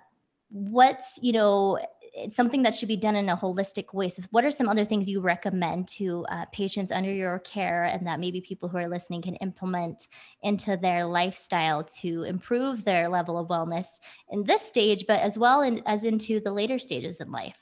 what's 0.50 1.18
you 1.20 1.32
know 1.32 1.78
it's 2.16 2.34
something 2.34 2.62
that 2.62 2.74
should 2.74 2.88
be 2.88 2.96
done 2.96 3.14
in 3.14 3.28
a 3.28 3.36
holistic 3.36 3.92
way. 3.92 4.08
So, 4.08 4.22
what 4.30 4.44
are 4.44 4.50
some 4.50 4.68
other 4.68 4.84
things 4.84 5.08
you 5.08 5.20
recommend 5.20 5.86
to 5.88 6.24
uh, 6.30 6.46
patients 6.46 6.90
under 6.90 7.12
your 7.12 7.38
care, 7.40 7.84
and 7.84 8.06
that 8.06 8.20
maybe 8.20 8.40
people 8.40 8.68
who 8.68 8.78
are 8.78 8.88
listening 8.88 9.22
can 9.22 9.36
implement 9.36 10.08
into 10.42 10.76
their 10.76 11.04
lifestyle 11.04 11.84
to 12.00 12.22
improve 12.22 12.84
their 12.84 13.08
level 13.08 13.38
of 13.38 13.48
wellness 13.48 13.86
in 14.30 14.44
this 14.44 14.62
stage, 14.62 15.04
but 15.06 15.20
as 15.20 15.36
well 15.36 15.60
in, 15.60 15.82
as 15.86 16.04
into 16.04 16.40
the 16.40 16.52
later 16.52 16.78
stages 16.78 17.20
in 17.20 17.30
life? 17.30 17.58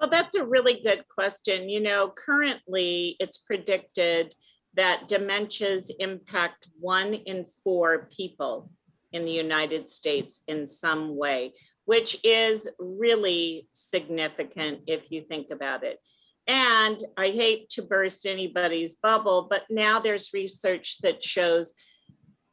Well, 0.00 0.08
that's 0.08 0.36
a 0.36 0.44
really 0.44 0.80
good 0.80 1.04
question. 1.08 1.68
You 1.68 1.80
know, 1.80 2.08
currently 2.08 3.16
it's 3.18 3.38
predicted 3.38 4.34
that 4.74 5.08
dementias 5.08 5.90
impact 5.98 6.68
one 6.78 7.14
in 7.14 7.44
four 7.44 8.08
people 8.16 8.70
in 9.12 9.24
the 9.24 9.32
United 9.32 9.88
States 9.88 10.40
in 10.46 10.66
some 10.66 11.16
way 11.16 11.52
which 11.88 12.18
is 12.22 12.68
really 12.78 13.66
significant 13.72 14.80
if 14.86 15.10
you 15.10 15.22
think 15.22 15.50
about 15.50 15.82
it. 15.84 15.98
And 16.46 17.02
I 17.16 17.30
hate 17.30 17.70
to 17.70 17.82
burst 17.82 18.26
anybody's 18.26 18.96
bubble, 18.96 19.46
but 19.48 19.62
now 19.70 19.98
there's 19.98 20.34
research 20.34 20.98
that 21.00 21.24
shows 21.24 21.72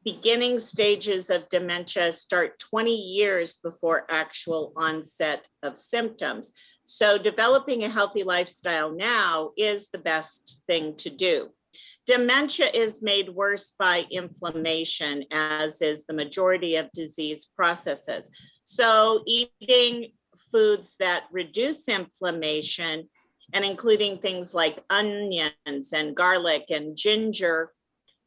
beginning 0.06 0.58
stages 0.58 1.30
of 1.30 1.50
dementia 1.50 2.14
start 2.14 2.58
20 2.60 2.96
years 2.96 3.58
before 3.58 4.06
actual 4.10 4.72
onset 4.78 5.46
of 5.64 5.78
symptoms. 5.78 6.54
So 6.86 7.18
developing 7.18 7.84
a 7.84 7.90
healthy 7.90 8.24
lifestyle 8.24 8.96
now 8.96 9.52
is 9.58 9.90
the 9.90 10.00
best 10.00 10.64
thing 10.66 10.96
to 10.96 11.10
do. 11.10 11.50
Dementia 12.06 12.70
is 12.74 13.02
made 13.02 13.30
worse 13.30 13.74
by 13.78 14.06
inflammation, 14.12 15.26
as 15.30 15.82
is 15.82 16.06
the 16.06 16.14
majority 16.14 16.78
of 16.78 16.90
disease 16.94 17.50
processes. 17.54 18.32
So, 18.66 19.24
eating 19.28 20.12
foods 20.38 20.96
that 21.00 21.26
reduce 21.32 21.88
inflammation 21.88 23.08
and 23.54 23.64
including 23.64 24.18
things 24.18 24.56
like 24.56 24.84
onions 24.90 25.94
and 25.94 26.16
garlic 26.16 26.66
and 26.72 26.98
ginger 26.98 27.72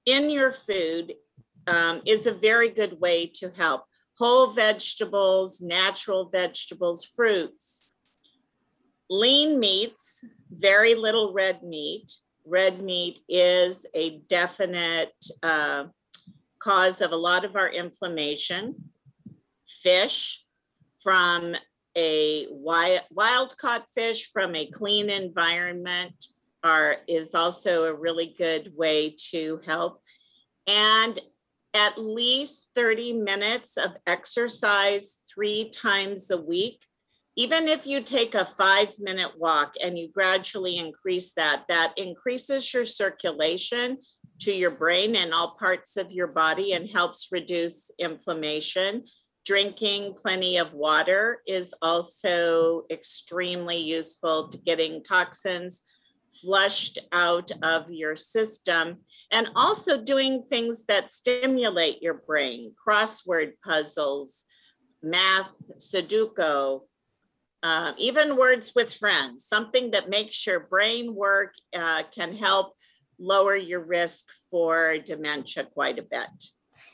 in 0.06 0.30
your 0.30 0.52
food 0.52 1.14
um, 1.66 2.00
is 2.06 2.26
a 2.26 2.32
very 2.32 2.70
good 2.70 3.00
way 3.00 3.26
to 3.34 3.50
help. 3.50 3.84
Whole 4.16 4.46
vegetables, 4.48 5.60
natural 5.60 6.28
vegetables, 6.28 7.04
fruits, 7.04 7.92
lean 9.10 9.58
meats, 9.58 10.24
very 10.50 10.94
little 10.94 11.32
red 11.32 11.64
meat. 11.64 12.12
Red 12.46 12.80
meat 12.80 13.20
is 13.28 13.86
a 13.92 14.20
definite 14.28 15.12
uh, 15.42 15.86
cause 16.60 17.00
of 17.00 17.10
a 17.10 17.16
lot 17.16 17.44
of 17.44 17.56
our 17.56 17.68
inflammation. 17.68 18.76
Fish 19.82 20.44
from 20.98 21.54
a 21.96 22.46
wild, 22.50 23.02
wild 23.10 23.56
caught 23.58 23.88
fish 23.90 24.30
from 24.30 24.54
a 24.54 24.66
clean 24.66 25.10
environment 25.10 26.26
are 26.64 26.96
is 27.06 27.34
also 27.34 27.84
a 27.84 27.94
really 27.94 28.34
good 28.36 28.72
way 28.76 29.14
to 29.30 29.60
help. 29.64 30.00
And 30.66 31.18
at 31.74 31.98
least 31.98 32.68
30 32.74 33.12
minutes 33.12 33.76
of 33.76 33.92
exercise 34.06 35.18
three 35.32 35.70
times 35.70 36.30
a 36.30 36.36
week. 36.36 36.82
Even 37.36 37.68
if 37.68 37.86
you 37.86 38.02
take 38.02 38.34
a 38.34 38.44
five 38.44 38.92
minute 38.98 39.32
walk 39.38 39.74
and 39.80 39.96
you 39.96 40.08
gradually 40.08 40.76
increase 40.76 41.32
that, 41.32 41.64
that 41.68 41.92
increases 41.96 42.72
your 42.74 42.84
circulation 42.84 43.98
to 44.40 44.52
your 44.52 44.70
brain 44.70 45.14
and 45.14 45.32
all 45.32 45.56
parts 45.58 45.96
of 45.96 46.10
your 46.10 46.26
body 46.26 46.72
and 46.72 46.88
helps 46.88 47.28
reduce 47.30 47.90
inflammation. 47.98 49.04
Drinking 49.48 50.12
plenty 50.12 50.58
of 50.58 50.74
water 50.74 51.40
is 51.46 51.74
also 51.80 52.82
extremely 52.90 53.78
useful 53.78 54.50
to 54.50 54.58
getting 54.58 55.02
toxins 55.02 55.80
flushed 56.42 56.98
out 57.12 57.50
of 57.62 57.90
your 57.90 58.14
system 58.14 58.98
and 59.32 59.48
also 59.56 60.02
doing 60.02 60.42
things 60.42 60.84
that 60.84 61.10
stimulate 61.10 62.02
your 62.02 62.12
brain 62.26 62.74
crossword 62.86 63.52
puzzles 63.64 64.44
math 65.02 65.48
sudoku 65.78 66.82
uh, 67.62 67.92
even 67.96 68.36
words 68.36 68.74
with 68.76 68.92
friends 68.92 69.46
something 69.46 69.92
that 69.92 70.10
makes 70.10 70.46
your 70.46 70.60
brain 70.60 71.14
work 71.14 71.54
uh, 71.74 72.02
can 72.14 72.36
help 72.36 72.74
lower 73.18 73.56
your 73.56 73.80
risk 73.80 74.26
for 74.50 74.98
dementia 74.98 75.64
quite 75.64 75.98
a 75.98 76.02
bit 76.02 76.50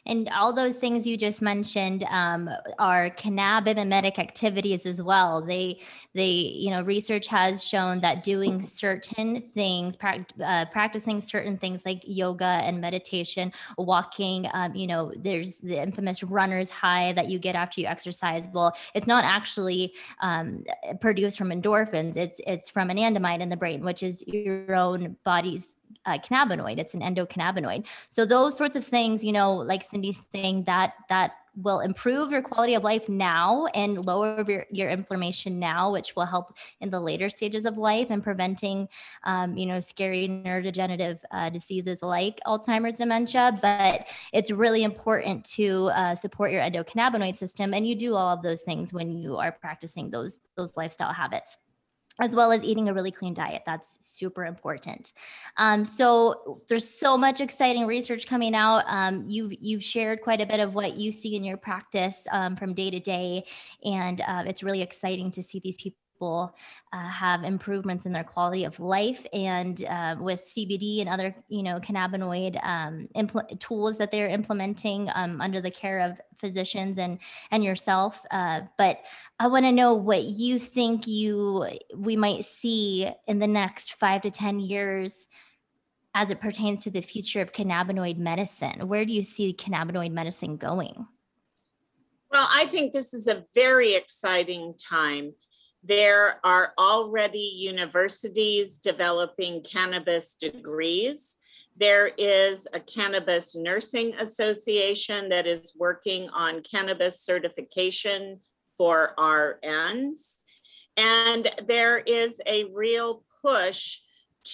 and 0.07 0.29
all 0.29 0.53
those 0.53 0.77
things 0.77 1.07
you 1.07 1.17
just 1.17 1.41
mentioned 1.41 2.05
um, 2.11 2.51
are 2.79 3.11
cannabinoid 3.11 4.19
activities 4.19 4.85
as 4.87 5.01
well. 5.03 5.43
They, 5.43 5.81
they, 6.15 6.31
you 6.31 6.71
know, 6.71 6.83
research 6.83 7.27
has 7.29 7.65
shown 7.65 8.01
that 8.01 8.23
doing 8.23 8.63
certain 8.63 9.41
things, 9.53 9.97
pra- 9.97 10.27
uh, 10.45 10.67
practicing 10.67 11.21
certain 11.21 11.57
things 11.57 11.87
like 11.87 12.03
yoga 12.05 12.45
and 12.45 12.81
meditation, 12.81 13.53
walking, 13.79 14.47
um, 14.53 14.75
you 14.75 14.87
know, 14.87 15.13
there's 15.17 15.59
the 15.59 15.81
infamous 15.81 16.23
runner's 16.23 16.71
high 16.71 17.13
that 17.15 17.29
you 17.29 17.39
get 17.39 17.55
after 17.55 17.81
you 17.81 17.87
exercise. 17.87 18.49
Well, 18.53 18.77
it's 18.95 19.07
not 19.07 19.25
actually 19.25 19.95
um, 20.21 20.65
produced 21.01 21.39
from 21.39 21.49
endorphins. 21.51 22.17
It's 22.17 22.41
it's 22.47 22.69
from 22.69 22.89
anandamide 22.89 23.41
in 23.41 23.49
the 23.49 23.57
brain, 23.57 23.85
which 23.85 24.03
is 24.03 24.23
your 24.27 24.75
own 24.75 25.17
body's 25.25 25.77
uh, 26.07 26.19
cannabinoid. 26.19 26.79
It's 26.79 26.95
an 26.95 27.01
endocannabinoid. 27.01 27.87
So 28.09 28.25
those 28.25 28.57
sorts 28.57 28.77
of 28.77 28.85
things, 28.85 29.25
you 29.25 29.33
know, 29.33 29.55
like 29.55 29.83
Cindy's 29.83 30.23
saying 30.33 30.65
that 30.65 30.95
that 31.09 31.33
will 31.57 31.81
improve 31.81 32.33
your 32.33 32.43
quality 32.43 32.75
of 32.75 32.83
life 32.83 33.09
now 33.09 33.67
and 33.75 34.05
lower 34.05 34.45
your, 34.49 34.67
your 34.71 34.91
inflammation 34.91 35.59
now, 35.59 35.93
which 35.93 36.17
will 36.17 36.25
help 36.25 36.57
in 36.81 36.91
the 36.91 37.01
later 37.01 37.31
stages 37.31 37.65
of 37.65 37.79
life 37.79 38.09
and 38.11 38.23
preventing, 38.23 38.89
um, 39.25 39.57
you 39.57 39.67
know, 39.67 39.81
scary 39.81 40.29
neurodegenerative 40.29 41.19
uh, 41.31 41.51
diseases 41.51 42.03
like 42.03 42.41
Alzheimer's 42.47 42.97
dementia. 42.97 43.57
But 43.63 44.09
it's 44.33 44.51
really 44.51 44.83
important 44.83 45.45
to 45.53 45.91
uh, 45.95 46.15
support 46.15 46.51
your 46.51 46.63
endocannabinoid 46.63 47.37
system, 47.37 47.73
and 47.73 47.87
you 47.87 47.95
do 47.95 48.15
all 48.15 48.31
of 48.31 48.43
those 48.43 48.63
things 48.63 48.93
when 48.93 49.13
you 49.13 49.37
are 49.37 49.53
practicing 49.53 50.11
those 50.11 50.39
those 50.57 50.77
lifestyle 50.77 51.13
habits 51.13 51.59
as 52.21 52.35
well 52.35 52.53
as 52.53 52.63
eating 52.63 52.89
a 52.89 52.95
really 52.95 53.11
clean 53.11 53.35
diet. 53.35 53.63
That's 53.67 54.05
super 54.07 54.45
important. 54.45 55.13
Um, 55.57 55.85
so 55.85 56.63
there's 56.69 56.89
so 56.89 57.17
much 57.17 57.41
exciting 57.41 57.87
research 57.87 58.27
coming 58.27 58.55
out. 58.55 58.85
Um, 58.87 59.25
you've 59.27 59.53
you've 59.61 59.85
shared 59.85 60.21
quite 60.23 60.41
a 60.41 60.47
bit 60.47 60.61
of 60.61 60.75
what 60.75 60.95
you 60.95 61.11
see 61.11 61.37
in 61.37 61.45
your 61.45 61.57
practice 61.57 62.27
um, 62.31 62.57
from 62.57 62.75
day 62.75 62.91
to 62.91 63.01
day, 63.01 63.45
and 63.85 64.21
uh, 64.21 64.45
it's 64.47 64.63
really 64.63 64.83
exciting 64.83 65.31
to 65.33 65.43
see 65.43 65.61
these 65.61 65.77
people 65.77 65.99
people 66.25 66.57
uh, 66.93 67.09
have 67.09 67.45
improvements 67.45 68.07
in 68.07 68.13
their 68.13 68.25
quality 68.25 68.65
of 68.65 68.81
life 68.81 69.27
and 69.33 69.85
uh, 69.85 70.17
with 70.19 70.43
cbd 70.45 71.01
and 71.01 71.09
other 71.09 71.35
you 71.49 71.63
know 71.63 71.79
cannabinoid 71.79 72.59
um, 72.65 73.07
impl- 73.15 73.59
tools 73.61 73.99
that 73.99 74.11
they're 74.11 74.29
implementing 74.29 75.11
um, 75.15 75.41
under 75.41 75.61
the 75.61 75.71
care 75.71 75.99
of 75.99 76.21
physicians 76.39 76.99
and 76.99 77.19
and 77.51 77.63
yourself 77.63 78.23
uh, 78.31 78.61
but 78.79 79.01
i 79.39 79.47
want 79.47 79.65
to 79.65 79.73
know 79.73 79.93
what 79.93 80.23
you 80.23 80.59
think 80.59 81.07
you 81.07 81.67
we 81.95 82.17
might 82.17 82.45
see 82.45 83.11
in 83.27 83.39
the 83.39 83.47
next 83.47 83.95
five 83.95 84.23
to 84.23 84.31
ten 84.31 84.59
years 84.59 85.29
as 86.15 86.31
it 86.31 86.41
pertains 86.41 86.81
to 86.81 86.91
the 86.91 87.03
future 87.03 87.43
of 87.43 87.53
cannabinoid 87.53 88.17
medicine 88.17 88.89
where 88.89 89.05
do 89.05 89.13
you 89.13 89.23
see 89.23 89.53
cannabinoid 89.53 90.13
medicine 90.13 90.57
going 90.57 91.07
well, 92.35 92.49
I 92.51 92.67
think 92.67 92.93
this 92.93 93.15
is 93.15 93.29
a 93.29 93.45
very 93.55 93.95
exciting 93.95 94.75
time. 94.77 95.35
There 95.87 96.41
are 96.45 96.73
already 96.79 97.53
universities 97.57 98.79
developing 98.79 99.63
cannabis 99.63 100.35
degrees. 100.35 101.37
There 101.77 102.13
is 102.17 102.67
a 102.73 102.81
Cannabis 102.81 103.55
Nursing 103.55 104.15
Association 104.15 105.29
that 105.29 105.47
is 105.47 105.75
working 105.77 106.31
on 106.31 106.63
cannabis 106.63 107.21
certification 107.21 108.41
for 108.79 109.13
RNs. 109.19 110.37
And 110.97 111.51
there 111.67 111.99
is 111.99 112.41
a 112.47 112.65
real 112.73 113.23
push 113.43 113.99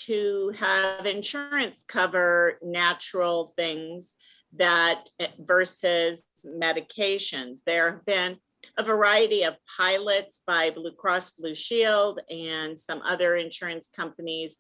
to 0.06 0.52
have 0.58 1.06
insurance 1.06 1.84
cover 1.84 2.58
natural 2.62 3.52
things 3.56 4.16
that 4.56 5.10
versus 5.38 6.24
medications. 6.44 7.58
There 7.64 7.92
have 7.92 8.04
been 8.04 8.38
a 8.78 8.82
variety 8.82 9.42
of 9.42 9.56
pilots 9.76 10.42
by 10.46 10.70
Blue 10.70 10.92
Cross 10.92 11.30
Blue 11.30 11.54
Shield 11.54 12.20
and 12.30 12.78
some 12.78 13.02
other 13.02 13.36
insurance 13.36 13.88
companies 13.88 14.58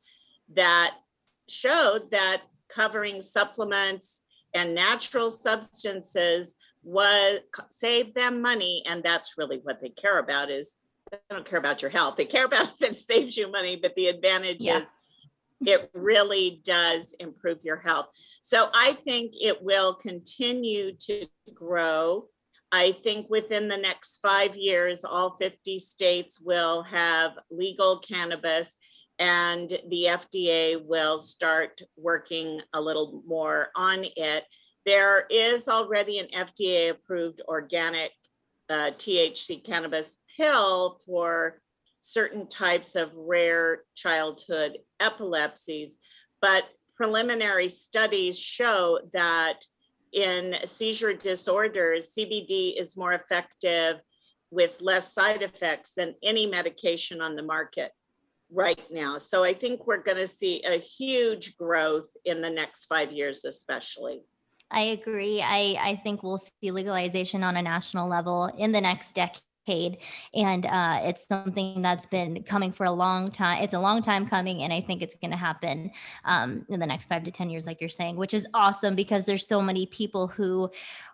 that 0.54 0.94
showed 1.48 2.10
that 2.10 2.42
covering 2.68 3.20
supplements 3.20 4.22
and 4.54 4.74
natural 4.74 5.30
substances 5.30 6.54
was 6.82 7.40
saved 7.70 8.14
them 8.14 8.40
money 8.40 8.82
and 8.86 9.02
that's 9.02 9.34
really 9.36 9.60
what 9.64 9.80
they 9.80 9.90
care 9.90 10.18
about 10.18 10.50
is 10.50 10.76
they 11.10 11.18
don't 11.30 11.44
care 11.44 11.58
about 11.58 11.82
your 11.82 11.90
health 11.90 12.16
they 12.16 12.24
care 12.24 12.46
about 12.46 12.70
if 12.80 12.90
it 12.90 12.96
saves 12.96 13.36
you 13.36 13.50
money 13.50 13.76
but 13.76 13.94
the 13.96 14.06
advantage 14.06 14.58
yeah. 14.60 14.78
is 14.78 14.88
it 15.66 15.90
really 15.92 16.62
does 16.64 17.14
improve 17.20 17.62
your 17.64 17.76
health 17.76 18.06
so 18.40 18.68
i 18.72 18.92
think 19.04 19.32
it 19.40 19.62
will 19.62 19.94
continue 19.94 20.92
to 20.96 21.26
grow 21.52 22.24
I 22.72 22.92
think 22.92 23.28
within 23.28 23.68
the 23.68 23.76
next 23.76 24.18
five 24.22 24.56
years, 24.56 25.04
all 25.04 25.36
50 25.36 25.78
states 25.78 26.40
will 26.40 26.82
have 26.84 27.32
legal 27.50 27.98
cannabis 27.98 28.76
and 29.18 29.68
the 29.88 30.04
FDA 30.08 30.82
will 30.82 31.18
start 31.18 31.82
working 31.96 32.62
a 32.72 32.80
little 32.80 33.22
more 33.26 33.68
on 33.76 34.06
it. 34.16 34.44
There 34.86 35.26
is 35.30 35.68
already 35.68 36.18
an 36.18 36.28
FDA 36.34 36.90
approved 36.90 37.42
organic 37.46 38.12
uh, 38.70 38.92
THC 38.96 39.64
cannabis 39.64 40.16
pill 40.36 40.98
for 41.04 41.60
certain 42.00 42.46
types 42.46 42.96
of 42.96 43.14
rare 43.14 43.82
childhood 43.94 44.78
epilepsies, 45.00 45.98
but 46.40 46.64
preliminary 46.96 47.68
studies 47.68 48.38
show 48.38 49.00
that 49.12 49.64
in 50.12 50.56
seizure 50.64 51.14
disorders, 51.14 52.12
CBD 52.16 52.78
is 52.78 52.96
more 52.96 53.12
effective 53.12 54.00
with 54.50 54.80
less 54.80 55.12
side 55.12 55.42
effects 55.42 55.94
than 55.94 56.14
any 56.22 56.46
medication 56.46 57.20
on 57.20 57.36
the 57.36 57.42
market 57.42 57.92
right 58.52 58.80
now. 58.90 59.18
So 59.18 59.44
I 59.44 59.54
think 59.54 59.86
we're 59.86 60.02
going 60.02 60.16
to 60.16 60.26
see 60.26 60.62
a 60.64 60.78
huge 60.78 61.56
growth 61.56 62.08
in 62.24 62.40
the 62.40 62.50
next 62.50 62.86
five 62.86 63.12
years, 63.12 63.44
especially. 63.44 64.22
I 64.70 64.82
agree. 64.82 65.40
I, 65.42 65.76
I 65.80 66.00
think 66.02 66.22
we'll 66.22 66.38
see 66.38 66.70
legalization 66.70 67.42
on 67.42 67.56
a 67.56 67.62
national 67.62 68.08
level 68.08 68.46
in 68.58 68.72
the 68.72 68.80
next 68.80 69.14
decade 69.14 69.42
and 69.66 70.66
uh, 70.66 71.00
it's 71.04 71.26
something 71.28 71.82
that's 71.82 72.06
been 72.06 72.42
coming 72.42 72.72
for 72.72 72.86
a 72.86 72.90
long 72.90 73.30
time 73.30 73.62
it's 73.62 73.74
a 73.74 73.78
long 73.78 74.02
time 74.02 74.26
coming 74.26 74.62
and 74.62 74.72
i 74.72 74.80
think 74.80 75.02
it's 75.02 75.14
going 75.16 75.30
to 75.30 75.36
happen 75.36 75.90
um, 76.24 76.64
in 76.68 76.80
the 76.80 76.86
next 76.86 77.08
five 77.08 77.22
to 77.22 77.30
ten 77.30 77.48
years 77.50 77.66
like 77.66 77.80
you're 77.80 77.88
saying 77.88 78.16
which 78.16 78.34
is 78.34 78.46
awesome 78.54 78.94
because 78.94 79.26
there's 79.26 79.46
so 79.46 79.60
many 79.60 79.86
people 79.86 80.26
who 80.26 80.68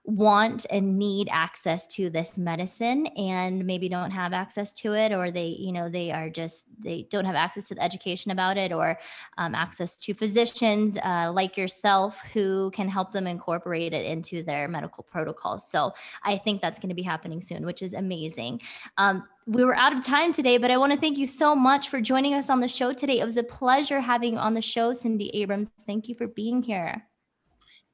want 0.06 0.66
and 0.70 0.96
need 0.96 1.28
access 1.32 1.88
to 1.88 2.08
this 2.08 2.38
medicine 2.38 3.08
and 3.08 3.66
maybe 3.66 3.88
don't 3.88 4.12
have 4.12 4.32
access 4.32 4.72
to 4.72 4.94
it 4.94 5.10
or 5.10 5.32
they 5.32 5.48
you 5.58 5.72
know 5.72 5.88
they 5.88 6.12
are 6.12 6.30
just 6.30 6.66
they 6.78 7.06
don't 7.10 7.24
have 7.24 7.34
access 7.34 7.66
to 7.66 7.74
the 7.74 7.82
education 7.82 8.30
about 8.30 8.56
it 8.56 8.72
or 8.72 8.96
um, 9.36 9.52
access 9.54 9.96
to 9.96 10.14
physicians 10.14 10.96
uh, 10.98 11.30
like 11.34 11.56
yourself 11.56 12.20
who 12.32 12.70
can 12.72 12.88
help 12.88 13.10
them 13.10 13.26
incorporate 13.26 13.92
it 13.92 14.06
into 14.06 14.44
their 14.44 14.68
medical 14.68 15.02
protocols 15.02 15.68
so 15.68 15.92
i 16.22 16.36
think 16.36 16.62
that's 16.62 16.78
going 16.78 16.88
to 16.88 16.94
be 16.94 17.02
happening 17.02 17.40
soon 17.40 17.66
which 17.66 17.82
is 17.82 17.92
amazing 17.92 18.60
um, 18.98 19.26
we 19.48 19.64
were 19.64 19.76
out 19.76 19.92
of 19.92 20.02
time 20.02 20.32
today, 20.32 20.58
but 20.58 20.72
I 20.72 20.76
want 20.76 20.92
to 20.92 20.98
thank 20.98 21.18
you 21.18 21.26
so 21.28 21.54
much 21.54 21.88
for 21.88 22.00
joining 22.00 22.34
us 22.34 22.50
on 22.50 22.58
the 22.58 22.66
show 22.66 22.92
today. 22.92 23.20
It 23.20 23.24
was 23.24 23.36
a 23.36 23.44
pleasure 23.44 24.00
having 24.00 24.32
you 24.32 24.38
on 24.40 24.54
the 24.54 24.60
show, 24.60 24.92
Cindy 24.92 25.30
Abrams. 25.34 25.70
Thank 25.86 26.08
you 26.08 26.16
for 26.16 26.26
being 26.26 26.62
here. 26.62 27.06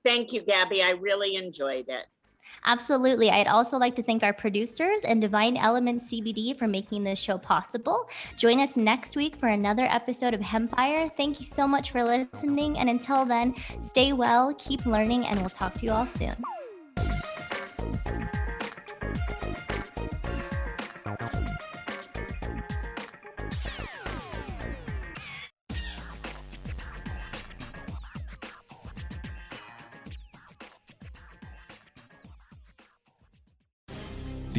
Thank 0.05 0.33
you, 0.33 0.43
Gabby. 0.43 0.83
I 0.83 0.91
really 0.91 1.37
enjoyed 1.37 1.87
it. 1.89 2.07
Absolutely. 2.65 3.31
I'd 3.31 3.47
also 3.47 3.77
like 3.77 3.95
to 3.97 4.03
thank 4.03 4.23
our 4.23 4.33
producers 4.33 5.03
and 5.05 5.21
Divine 5.21 5.57
Elements 5.57 6.09
CBD 6.09 6.57
for 6.57 6.69
making 6.69 7.05
this 7.05 7.19
show 7.19 7.39
possible. 7.39 8.09
Join 8.37 8.61
us 8.61 8.77
next 8.77 9.17
week 9.17 9.37
for 9.37 9.49
another 9.49 9.85
episode 9.85 10.35
of 10.35 10.41
Hempire. 10.41 11.13
Thank 11.13 11.41
you 11.41 11.47
so 11.47 11.67
much 11.67 11.91
for 11.91 12.05
listening. 12.05 12.79
And 12.79 12.89
until 12.89 13.25
then, 13.25 13.55
stay 13.81 14.13
well, 14.13 14.55
keep 14.59 14.87
learning, 14.87 15.27
and 15.27 15.41
we'll 15.41 15.51
talk 15.51 15.75
to 15.75 15.87
you 15.87 15.93
all 15.93 16.07
soon. 16.07 16.37